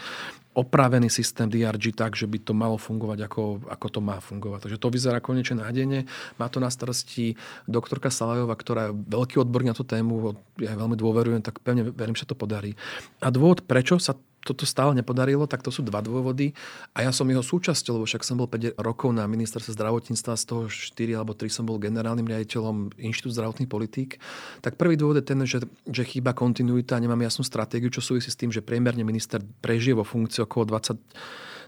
opravený 0.58 1.06
systém 1.06 1.46
DRG 1.46 1.94
tak, 1.94 2.18
že 2.18 2.26
by 2.26 2.42
to 2.42 2.50
malo 2.50 2.74
fungovať 2.74 3.30
ako, 3.30 3.62
ako 3.70 3.86
to 3.86 4.00
má 4.02 4.18
fungovať. 4.18 4.66
Takže 4.66 4.82
to 4.82 4.90
vyzerá 4.90 5.22
konečne 5.22 5.62
nádejne. 5.62 6.10
Má 6.42 6.50
to 6.50 6.58
na 6.58 6.66
starosti 6.66 7.38
doktorka 7.70 8.10
Salajova, 8.10 8.58
ktorá 8.58 8.90
je 8.90 8.98
veľký 9.06 9.38
odborník 9.38 9.70
na 9.70 9.78
tú 9.78 9.86
tému, 9.86 10.34
ja 10.58 10.74
veľmi 10.74 10.98
dôverujem, 10.98 11.46
tak 11.46 11.62
pevne 11.62 11.86
verím, 11.94 12.18
že 12.18 12.26
to 12.26 12.34
podarí. 12.34 12.74
A 13.22 13.30
dôvod, 13.30 13.62
prečo 13.62 14.02
sa 14.02 14.18
toto 14.48 14.64
stále 14.64 14.96
nepodarilo, 14.96 15.44
tak 15.44 15.60
to 15.60 15.68
sú 15.68 15.84
dva 15.84 16.00
dôvody. 16.00 16.56
A 16.96 17.04
ja 17.04 17.12
som 17.12 17.28
jeho 17.28 17.44
súčasťou, 17.44 18.00
lebo 18.00 18.08
však 18.08 18.24
som 18.24 18.40
bol 18.40 18.48
5 18.48 18.80
rokov 18.80 19.12
na 19.12 19.28
ministerstve 19.28 19.76
zdravotníctva, 19.76 20.32
z 20.40 20.44
toho 20.48 20.62
4 20.72 21.20
alebo 21.20 21.36
3 21.36 21.52
som 21.52 21.68
bol 21.68 21.76
generálnym 21.76 22.24
riaditeľom 22.24 22.96
Inštitút 22.96 23.36
zdravotných 23.36 23.68
politík. 23.68 24.16
Tak 24.64 24.80
prvý 24.80 24.96
dôvod 24.96 25.20
je 25.20 25.28
ten, 25.28 25.40
že, 25.44 25.60
že 25.84 26.02
chýba 26.08 26.32
kontinuita 26.32 26.96
nemám 26.96 27.20
jasnú 27.28 27.44
stratégiu, 27.44 27.92
čo 27.92 28.00
súvisí 28.00 28.32
s 28.32 28.40
tým, 28.40 28.48
že 28.48 28.64
priemerne 28.64 29.04
minister 29.04 29.44
prežije 29.60 30.00
vo 30.00 30.08
funkcii 30.08 30.48
okolo 30.48 30.80
20 30.80 30.96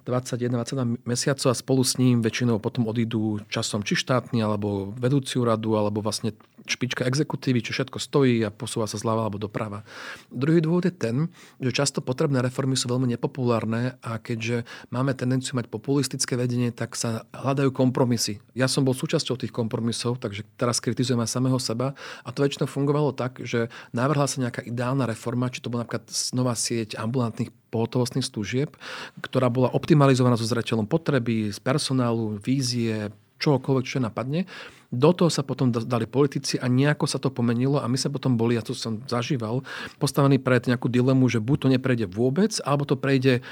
21-22 0.06 1.04
mesiacov 1.04 1.52
a 1.52 1.56
spolu 1.56 1.82
s 1.84 2.00
ním 2.00 2.24
väčšinou 2.24 2.56
potom 2.56 2.88
odídu 2.88 3.40
časom 3.52 3.84
či 3.84 3.96
štátny, 4.00 4.40
alebo 4.40 4.96
vedúciu 4.96 5.44
radu, 5.44 5.76
alebo 5.76 6.00
vlastne 6.00 6.32
špička 6.70 7.02
exekutívy, 7.04 7.60
čo 7.60 7.74
všetko 7.74 7.98
stojí 7.98 8.40
a 8.46 8.54
posúva 8.54 8.86
sa 8.86 8.96
zľava 8.96 9.26
alebo 9.26 9.42
doprava. 9.42 9.82
Druhý 10.30 10.62
dôvod 10.62 10.86
je 10.86 10.94
ten, 10.94 11.26
že 11.58 11.74
často 11.74 11.98
potrebné 11.98 12.38
reformy 12.40 12.78
sú 12.78 12.86
veľmi 12.86 13.10
nepopulárne 13.10 13.98
a 14.00 14.22
keďže 14.22 14.64
máme 14.94 15.12
tendenciu 15.18 15.58
mať 15.58 15.66
populistické 15.66 16.38
vedenie, 16.38 16.70
tak 16.70 16.94
sa 16.94 17.26
hľadajú 17.34 17.74
kompromisy. 17.74 18.38
Ja 18.54 18.70
som 18.70 18.86
bol 18.86 18.94
súčasťou 18.94 19.36
tých 19.40 19.52
kompromisov, 19.52 20.22
takže 20.22 20.46
teraz 20.54 20.78
kritizujem 20.78 21.18
aj 21.20 21.30
samého 21.34 21.58
seba 21.58 21.98
a 22.22 22.28
to 22.30 22.46
väčšinou 22.46 22.70
fungovalo 22.70 23.10
tak, 23.12 23.42
že 23.42 23.68
navrhla 23.90 24.30
sa 24.30 24.38
nejaká 24.38 24.62
ideálna 24.62 25.10
reforma, 25.10 25.50
či 25.50 25.58
to 25.60 25.68
bola 25.68 25.82
napríklad 25.84 26.06
nová 26.32 26.54
sieť 26.54 26.94
ambulantných 26.96 27.50
pohotovostných 27.70 28.26
služieb, 28.26 28.74
ktorá 29.22 29.46
bola 29.48 29.70
optimalizovaná 29.70 30.34
so 30.34 30.44
zreteľom 30.44 30.90
potreby, 30.90 31.54
z 31.54 31.58
personálu, 31.62 32.42
vízie, 32.42 33.14
čohokoľvek, 33.40 33.86
čo 33.86 33.98
napadne. 34.02 34.44
Do 34.90 35.14
toho 35.14 35.30
sa 35.30 35.46
potom 35.46 35.70
dali 35.70 36.10
politici 36.10 36.58
a 36.58 36.66
nejako 36.66 37.06
sa 37.06 37.22
to 37.22 37.30
pomenilo 37.30 37.78
a 37.78 37.86
my 37.86 37.94
sa 37.94 38.10
potom 38.10 38.34
boli, 38.34 38.58
ja 38.58 38.62
to 38.66 38.74
som 38.74 38.98
zažíval, 39.06 39.62
postavení 40.02 40.42
pred 40.42 40.66
nejakú 40.66 40.90
dilemu, 40.90 41.30
že 41.30 41.38
buď 41.38 41.56
to 41.62 41.68
neprejde 41.70 42.06
vôbec, 42.10 42.58
alebo 42.66 42.82
to 42.82 42.98
prejde 42.98 43.46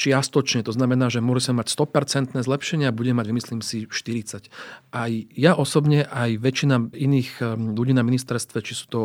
čiastočne. 0.00 0.64
To 0.64 0.72
znamená, 0.72 1.12
že 1.12 1.20
môže 1.20 1.44
sa 1.44 1.52
mať 1.52 1.68
100% 1.76 2.40
zlepšenie 2.40 2.88
a 2.88 2.96
bude 2.96 3.12
mať, 3.12 3.28
myslím 3.36 3.60
si, 3.60 3.84
40. 3.84 4.48
Aj 4.96 5.12
ja 5.36 5.52
osobne, 5.52 6.08
aj 6.08 6.40
väčšina 6.40 6.96
iných 6.96 7.30
um, 7.44 7.76
ľudí 7.76 7.92
na 7.92 8.00
ministerstve, 8.00 8.64
či 8.64 8.72
sú 8.72 8.86
to 8.88 9.00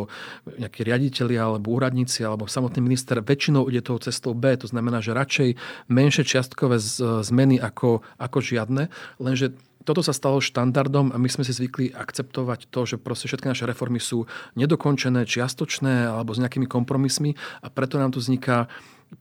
nejakí 0.56 0.80
riaditeľi 0.80 1.36
alebo 1.36 1.76
úradníci, 1.76 2.24
alebo 2.24 2.48
samotný 2.48 2.80
minister, 2.80 3.20
väčšinou 3.20 3.68
ide 3.68 3.84
tou 3.84 4.00
cestou 4.00 4.32
B. 4.32 4.56
To 4.56 4.72
znamená, 4.72 5.04
že 5.04 5.12
radšej 5.12 5.48
menšie 5.92 6.24
čiastkové 6.24 6.80
zmeny 7.20 7.60
ako, 7.60 8.00
ako 8.16 8.38
žiadne. 8.40 8.88
Lenže 9.20 9.52
toto 9.86 10.02
sa 10.02 10.10
stalo 10.10 10.42
štandardom 10.42 11.14
a 11.14 11.16
my 11.16 11.30
sme 11.30 11.46
si 11.46 11.54
zvykli 11.54 11.94
akceptovať 11.94 12.66
to, 12.74 12.80
že 12.84 12.96
proste 12.98 13.30
všetky 13.30 13.46
naše 13.46 13.70
reformy 13.70 14.02
sú 14.02 14.26
nedokončené, 14.58 15.22
čiastočné 15.22 16.10
alebo 16.10 16.34
s 16.34 16.42
nejakými 16.42 16.66
kompromismi 16.66 17.38
a 17.62 17.70
preto 17.70 18.02
nám 18.02 18.10
tu 18.10 18.18
vzniká 18.18 18.66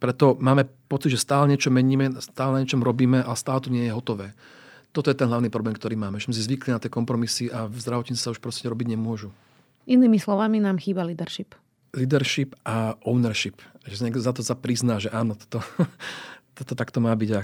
preto 0.01 0.33
máme 0.41 0.65
pocit, 0.89 1.13
že 1.13 1.21
stále 1.21 1.45
niečo 1.45 1.69
meníme, 1.69 2.17
stále 2.17 2.61
niečo 2.61 2.81
robíme, 2.81 3.21
a 3.21 3.37
stále 3.37 3.61
to 3.61 3.69
nie 3.69 3.85
je 3.85 3.93
hotové. 3.93 4.33
Toto 4.95 5.11
je 5.11 5.17
ten 5.17 5.29
hlavný 5.29 5.51
problém, 5.51 5.75
ktorý 5.75 5.99
máme. 5.99 6.17
Že 6.17 6.31
sme 6.31 6.35
si 6.39 6.45
zvykli 6.47 6.69
na 6.71 6.81
tie 6.81 6.89
kompromisy 6.89 7.51
a 7.51 7.67
v 7.67 7.77
zdravotníctve 7.77 8.23
sa 8.23 8.33
už 8.33 8.41
proste 8.41 8.65
robiť 8.65 8.95
nemôžu. 8.95 9.29
Inými 9.85 10.17
slovami 10.17 10.57
nám 10.63 10.81
chýba 10.81 11.05
leadership. 11.05 11.53
Leadership 11.93 12.57
a 12.65 12.97
ownership. 13.05 13.61
Že 13.85 14.09
niekto 14.09 14.23
za 14.23 14.33
to 14.33 14.41
sa 14.41 14.57
prizná, 14.57 14.97
že 14.97 15.13
áno, 15.13 15.37
toto, 15.37 15.61
toto 16.57 16.73
takto 16.73 17.03
má 17.03 17.13
byť 17.13 17.29
a, 17.37 17.41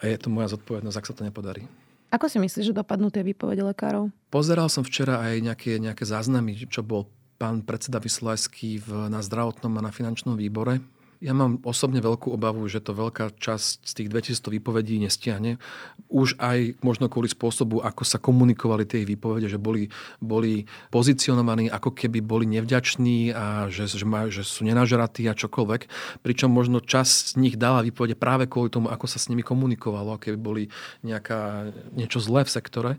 a 0.00 0.02
je 0.08 0.16
to 0.18 0.28
moja 0.32 0.50
zodpovednosť, 0.56 0.98
ak 0.98 1.08
sa 1.08 1.14
to 1.14 1.22
nepodarí. 1.22 1.68
Ako 2.08 2.26
si 2.26 2.40
myslíš, 2.40 2.72
že 2.72 2.74
dopadnú 2.76 3.12
tie 3.12 3.20
výpovede 3.20 3.60
lekárov? 3.60 4.08
Pozeral 4.32 4.72
som 4.72 4.80
včera 4.80 5.20
aj 5.20 5.44
nejaké, 5.44 5.76
nejaké 5.76 6.08
záznamy, 6.08 6.56
čo 6.68 6.80
bol 6.80 7.04
pán 7.36 7.62
predseda 7.62 8.00
Vyslajský 8.00 8.82
na 9.12 9.20
zdravotnom 9.22 9.76
a 9.78 9.84
na 9.84 9.92
finančnom 9.92 10.34
výbore 10.34 10.80
ja 11.18 11.34
mám 11.34 11.58
osobne 11.66 11.98
veľkú 11.98 12.30
obavu, 12.30 12.62
že 12.70 12.78
to 12.78 12.94
veľká 12.94 13.34
časť 13.42 13.82
z 13.82 13.92
tých 13.92 14.08
2000 14.38 14.54
výpovedí 14.54 15.02
nestiahne. 15.02 15.58
Už 16.06 16.38
aj 16.38 16.78
možno 16.78 17.10
kvôli 17.10 17.26
spôsobu, 17.26 17.82
ako 17.82 18.06
sa 18.06 18.22
komunikovali 18.22 18.86
tie 18.86 19.02
výpovede, 19.02 19.50
že 19.50 19.58
boli, 19.58 19.90
boli 20.22 20.70
pozicionovaní, 20.94 21.66
ako 21.74 21.90
keby 21.90 22.22
boli 22.22 22.46
nevďační 22.46 23.34
a 23.34 23.66
že, 23.66 23.90
že, 23.90 24.06
má, 24.06 24.30
že 24.30 24.46
sú 24.46 24.62
nenažratí 24.62 25.26
a 25.26 25.34
čokoľvek. 25.34 25.90
Pričom 26.22 26.54
možno 26.54 26.78
časť 26.78 27.34
z 27.34 27.42
nich 27.42 27.54
dala 27.58 27.82
výpovede 27.82 28.14
práve 28.14 28.46
kvôli 28.46 28.70
tomu, 28.70 28.86
ako 28.86 29.10
sa 29.10 29.18
s 29.18 29.26
nimi 29.26 29.42
komunikovalo, 29.42 30.22
keby 30.22 30.38
boli 30.38 30.62
nejaká, 31.02 31.74
niečo 31.98 32.22
zlé 32.22 32.46
v 32.46 32.54
sektore. 32.54 32.92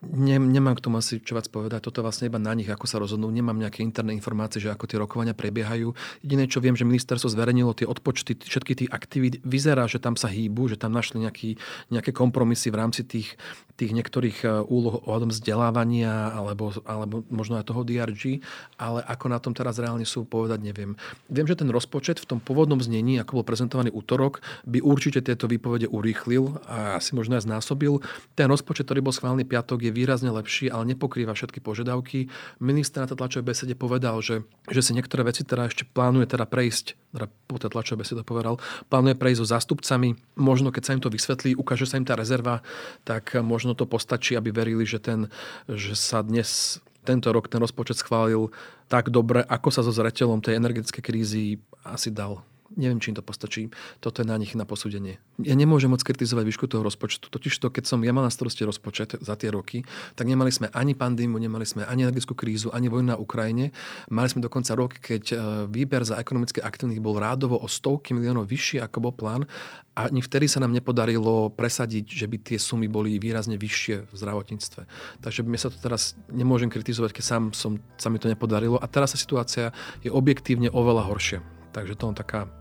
Ne, 0.00 0.40
nemám 0.40 0.80
k 0.80 0.88
tomu 0.88 0.96
asi 0.96 1.20
čo 1.20 1.36
vás 1.36 1.44
povedať. 1.44 1.84
Toto 1.84 2.00
vlastne 2.00 2.32
iba 2.32 2.40
na 2.40 2.56
nich, 2.56 2.64
ako 2.72 2.88
sa 2.88 2.96
rozhodnú. 2.96 3.28
Nemám 3.28 3.60
nejaké 3.60 3.84
interné 3.84 4.16
informácie, 4.16 4.56
že 4.56 4.72
ako 4.72 4.88
tie 4.88 4.96
rokovania 4.96 5.36
prebiehajú. 5.36 5.92
Jediné, 6.24 6.48
čo 6.48 6.64
viem, 6.64 6.72
že 6.72 6.88
ministerstvo 6.88 7.28
zverejnilo 7.28 7.76
tie 7.76 7.84
odpočty 7.84 8.40
všetky 8.40 8.72
tých 8.80 8.90
aktivít. 8.96 9.44
Vyzerá, 9.44 9.84
že 9.84 10.00
tam 10.00 10.16
sa 10.16 10.32
hýbu, 10.32 10.72
že 10.72 10.80
tam 10.80 10.96
našli 10.96 11.20
nejaký, 11.28 11.60
nejaké 11.92 12.16
kompromisy 12.16 12.72
v 12.72 12.80
rámci 12.80 13.04
tých, 13.04 13.36
tých 13.76 13.92
niektorých 13.92 14.38
e, 14.40 14.64
úloh 14.72 15.04
ohľadom 15.04 15.36
vzdelávania 15.36 16.32
alebo, 16.32 16.72
alebo 16.88 17.20
možno 17.28 17.60
aj 17.60 17.68
toho 17.68 17.84
DRG, 17.84 18.40
ale 18.80 19.04
ako 19.04 19.26
na 19.28 19.36
tom 19.36 19.52
teraz 19.52 19.76
reálne 19.76 20.08
sú, 20.08 20.24
povedať 20.24 20.64
neviem. 20.64 20.96
Viem, 21.28 21.44
že 21.44 21.60
ten 21.60 21.68
rozpočet 21.68 22.24
v 22.24 22.28
tom 22.28 22.38
pôvodnom 22.40 22.80
znení, 22.80 23.20
ako 23.20 23.40
bol 23.40 23.44
prezentovaný 23.44 23.92
útorok, 23.92 24.40
by 24.64 24.80
určite 24.80 25.20
tieto 25.20 25.44
výpovede 25.44 25.92
urýchlil 25.92 26.56
a 26.64 26.96
asi 26.96 27.12
možno 27.12 27.36
aj 27.36 27.44
znásobil. 27.44 28.00
Ten 28.32 28.48
rozpočet, 28.48 28.88
ktorý 28.88 29.04
bol 29.04 29.12
schválený 29.12 29.44
piatok, 29.44 29.84
je 29.84 29.89
je 29.90 29.96
výrazne 29.98 30.30
lepší, 30.30 30.70
ale 30.70 30.94
nepokrýva 30.94 31.34
všetky 31.34 31.58
požiadavky. 31.58 32.30
Minister 32.62 33.02
na 33.02 33.10
tej 33.10 33.18
tlačovej 33.18 33.46
besede 33.50 33.74
povedal, 33.74 34.22
že, 34.22 34.46
že 34.70 34.80
si 34.80 34.94
niektoré 34.94 35.26
veci 35.26 35.42
teda 35.42 35.66
ešte 35.66 35.82
plánuje 35.90 36.30
teda 36.30 36.46
prejsť, 36.46 36.86
teda 37.12 37.26
po 37.50 37.58
tej 37.58 37.70
tlačovej 37.74 38.00
besede 38.06 38.22
povedal, 38.22 38.62
plánuje 38.86 39.18
prejsť 39.18 39.38
so 39.42 39.46
zástupcami. 39.50 40.14
Možno 40.38 40.70
keď 40.70 40.82
sa 40.86 40.94
im 40.94 41.02
to 41.02 41.10
vysvetlí, 41.10 41.58
ukáže 41.58 41.84
sa 41.90 41.98
im 41.98 42.06
tá 42.06 42.14
rezerva, 42.14 42.62
tak 43.02 43.34
možno 43.42 43.74
to 43.74 43.84
postačí, 43.84 44.38
aby 44.38 44.54
verili, 44.54 44.86
že, 44.86 45.02
ten, 45.02 45.26
že 45.66 45.98
sa 45.98 46.22
dnes 46.22 46.78
tento 47.00 47.32
rok 47.32 47.48
ten 47.48 47.60
rozpočet 47.60 47.96
schválil 47.96 48.52
tak 48.92 49.08
dobre, 49.08 49.40
ako 49.40 49.68
sa 49.72 49.80
so 49.80 49.94
zreteľom 49.94 50.44
tej 50.44 50.60
energetickej 50.60 51.02
krízy 51.02 51.44
asi 51.80 52.12
dal. 52.12 52.44
Neviem, 52.78 53.02
či 53.02 53.10
im 53.10 53.18
to 53.18 53.26
postačí. 53.26 53.66
Toto 53.98 54.22
je 54.22 54.30
na 54.30 54.38
nich 54.38 54.54
na 54.54 54.62
posúdenie. 54.62 55.18
Ja 55.42 55.58
nemôžem 55.58 55.90
moc 55.90 56.06
kritizovať 56.06 56.46
výšku 56.46 56.70
toho 56.70 56.86
rozpočtu. 56.86 57.26
Totiž 57.26 57.58
to, 57.58 57.66
keď 57.66 57.90
som 57.90 57.98
ja 58.06 58.14
mal 58.14 58.22
na 58.22 58.30
starosti 58.30 58.62
rozpočet 58.62 59.18
za 59.18 59.34
tie 59.34 59.50
roky, 59.50 59.82
tak 60.14 60.30
nemali 60.30 60.54
sme 60.54 60.70
ani 60.70 60.94
pandémiu, 60.94 61.42
nemali 61.42 61.66
sme 61.66 61.82
ani 61.82 62.06
energetickú 62.06 62.38
krízu, 62.38 62.70
ani 62.70 62.86
vojnu 62.86 63.10
na 63.10 63.18
Ukrajine. 63.18 63.74
Mali 64.06 64.30
sme 64.30 64.38
dokonca 64.38 64.78
rok, 64.78 65.02
keď 65.02 65.24
e, 65.30 65.36
výber 65.66 66.06
za 66.06 66.22
ekonomické 66.22 66.62
aktivity 66.62 67.02
bol 67.02 67.18
rádovo 67.18 67.58
o 67.58 67.66
stovky 67.66 68.14
miliónov 68.14 68.46
vyšší, 68.46 68.78
ako 68.86 69.10
bol 69.10 69.14
plán. 69.18 69.50
A 69.98 70.06
ani 70.06 70.22
vtedy 70.22 70.46
sa 70.46 70.62
nám 70.62 70.70
nepodarilo 70.70 71.50
presadiť, 71.50 72.06
že 72.06 72.30
by 72.30 72.36
tie 72.38 72.58
sumy 72.62 72.86
boli 72.86 73.18
výrazne 73.18 73.58
vyššie 73.58 74.06
v 74.06 74.14
zdravotníctve. 74.14 74.86
Takže 75.18 75.42
my 75.42 75.58
sa 75.58 75.74
to 75.74 75.76
teraz 75.82 76.14
nemôžem 76.30 76.70
kritizovať, 76.70 77.18
keď 77.18 77.24
sám 77.26 77.42
som, 77.50 77.82
sa 77.98 78.14
mi 78.14 78.22
to 78.22 78.30
nepodarilo. 78.30 78.78
A 78.78 78.86
teraz 78.86 79.10
sa 79.10 79.18
situácia 79.18 79.74
je 80.06 80.14
objektívne 80.14 80.70
oveľa 80.70 81.10
horšia. 81.10 81.42
Takže 81.74 81.98
to 81.98 82.14
je 82.14 82.22
taká 82.22 82.59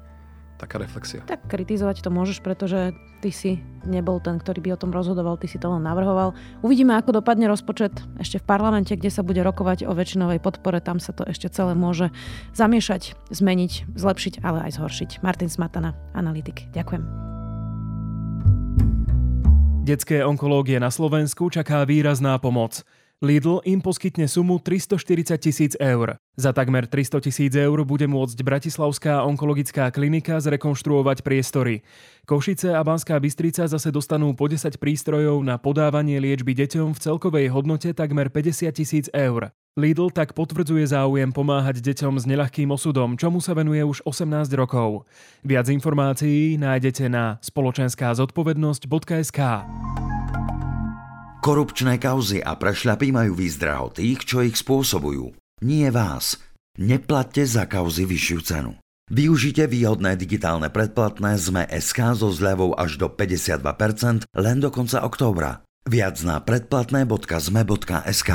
taká 0.59 0.75
reflexia. 0.75 1.23
Tak 1.23 1.47
kritizovať 1.47 2.03
to 2.03 2.11
môžeš, 2.11 2.43
pretože 2.43 2.91
ty 3.23 3.31
si 3.31 3.63
nebol 3.87 4.19
ten, 4.19 4.35
ktorý 4.35 4.59
by 4.59 4.69
o 4.75 4.81
tom 4.83 4.91
rozhodoval, 4.91 5.39
ty 5.39 5.47
si 5.47 5.55
to 5.55 5.71
len 5.71 5.87
navrhoval. 5.87 6.35
Uvidíme, 6.59 6.99
ako 6.99 7.23
dopadne 7.23 7.47
rozpočet 7.47 7.95
ešte 8.19 8.43
v 8.43 8.45
parlamente, 8.45 8.91
kde 8.91 9.07
sa 9.07 9.23
bude 9.23 9.39
rokovať 9.39 9.87
o 9.87 9.95
väčšinovej 9.95 10.43
podpore. 10.43 10.83
Tam 10.83 10.99
sa 10.99 11.15
to 11.15 11.23
ešte 11.23 11.47
celé 11.47 11.79
môže 11.79 12.11
zamiešať, 12.51 13.15
zmeniť, 13.31 13.95
zlepšiť, 13.95 14.43
ale 14.43 14.67
aj 14.67 14.75
zhoršiť. 14.75 15.09
Martin 15.23 15.47
Smatana, 15.47 15.95
analytik. 16.11 16.67
Ďakujem. 16.75 17.29
Detské 19.89 20.21
onkológie 20.21 20.77
na 20.77 20.93
Slovensku 20.93 21.49
čaká 21.49 21.81
výrazná 21.81 22.37
pomoc. 22.37 22.85
Lidl 23.19 23.59
im 23.67 23.83
poskytne 23.83 24.31
sumu 24.31 24.63
340 24.63 25.35
tisíc 25.43 25.75
eur. 25.75 26.15
Za 26.39 26.55
takmer 26.55 26.87
300 26.87 27.19
tisíc 27.19 27.51
eur 27.51 27.83
bude 27.83 28.07
môcť 28.07 28.39
Bratislavská 28.47 29.27
onkologická 29.27 29.91
klinika 29.91 30.39
zrekonštruovať 30.39 31.19
priestory. 31.19 31.83
Košice 32.23 32.71
a 32.71 32.79
Banská 32.79 33.19
Bystrica 33.19 33.67
zase 33.67 33.91
dostanú 33.91 34.31
po 34.39 34.47
10 34.47 34.79
prístrojov 34.79 35.43
na 35.43 35.59
podávanie 35.59 36.15
liečby 36.23 36.55
deťom 36.63 36.95
v 36.95 37.01
celkovej 37.03 37.51
hodnote 37.51 37.91
takmer 37.91 38.31
50 38.31 38.71
tisíc 38.71 39.11
eur. 39.11 39.51
Lidl 39.75 40.15
tak 40.15 40.31
potvrdzuje 40.31 40.87
záujem 40.87 41.35
pomáhať 41.35 41.83
deťom 41.83 42.23
s 42.23 42.23
neľahkým 42.23 42.71
osudom, 42.71 43.19
čomu 43.19 43.43
sa 43.43 43.51
venuje 43.51 43.83
už 43.83 43.99
18 44.07 44.47
rokov. 44.55 45.03
Viac 45.43 45.67
informácií 45.67 46.55
nájdete 46.55 47.11
na 47.11 47.35
spoločenská 47.43 48.15
zodpovednosť.sk. 48.15 49.39
Korupčné 51.39 51.99
kauzy 51.99 52.43
a 52.43 52.55
prešľapy 52.59 53.15
majú 53.15 53.33
výzdraho 53.35 53.95
tých, 53.95 54.27
čo 54.27 54.43
ich 54.43 54.59
spôsobujú 54.59 55.31
nie 55.61 55.91
vás. 55.91 56.39
Neplatte 56.79 57.43
za 57.43 57.67
kauzy 57.67 58.07
vyššiu 58.07 58.39
cenu. 58.43 58.79
Využite 59.09 59.65
výhodné 59.67 60.15
digitálne 60.15 60.69
predplatné 60.69 61.35
ZME 61.41 61.65
SK 61.81 62.13
so 62.13 62.29
zľavou 62.29 62.77
až 62.77 63.01
do 63.01 63.09
52% 63.09 64.29
len 64.37 64.57
do 64.61 64.69
konca 64.69 65.01
októbra. 65.01 65.65
Viac 65.89 66.21
na 66.21 66.37
predplatné.zme.sk 66.39 68.31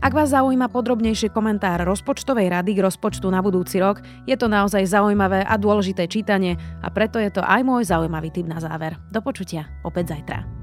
Ak 0.00 0.16
vás 0.16 0.32
zaujíma 0.32 0.72
podrobnejší 0.72 1.28
komentár 1.28 1.84
rozpočtovej 1.84 2.48
rady 2.48 2.72
k 2.72 2.80
rozpočtu 2.88 3.28
na 3.28 3.44
budúci 3.44 3.84
rok, 3.84 4.00
je 4.24 4.32
to 4.32 4.48
naozaj 4.48 4.88
zaujímavé 4.88 5.44
a 5.44 5.60
dôležité 5.60 6.08
čítanie 6.08 6.56
a 6.80 6.88
preto 6.88 7.20
je 7.20 7.28
to 7.28 7.44
aj 7.44 7.60
môj 7.60 7.84
zaujímavý 7.84 8.32
tip 8.32 8.48
na 8.48 8.56
záver. 8.64 8.96
Do 9.12 9.20
počutia 9.20 9.68
opäť 9.84 10.16
zajtra. 10.16 10.59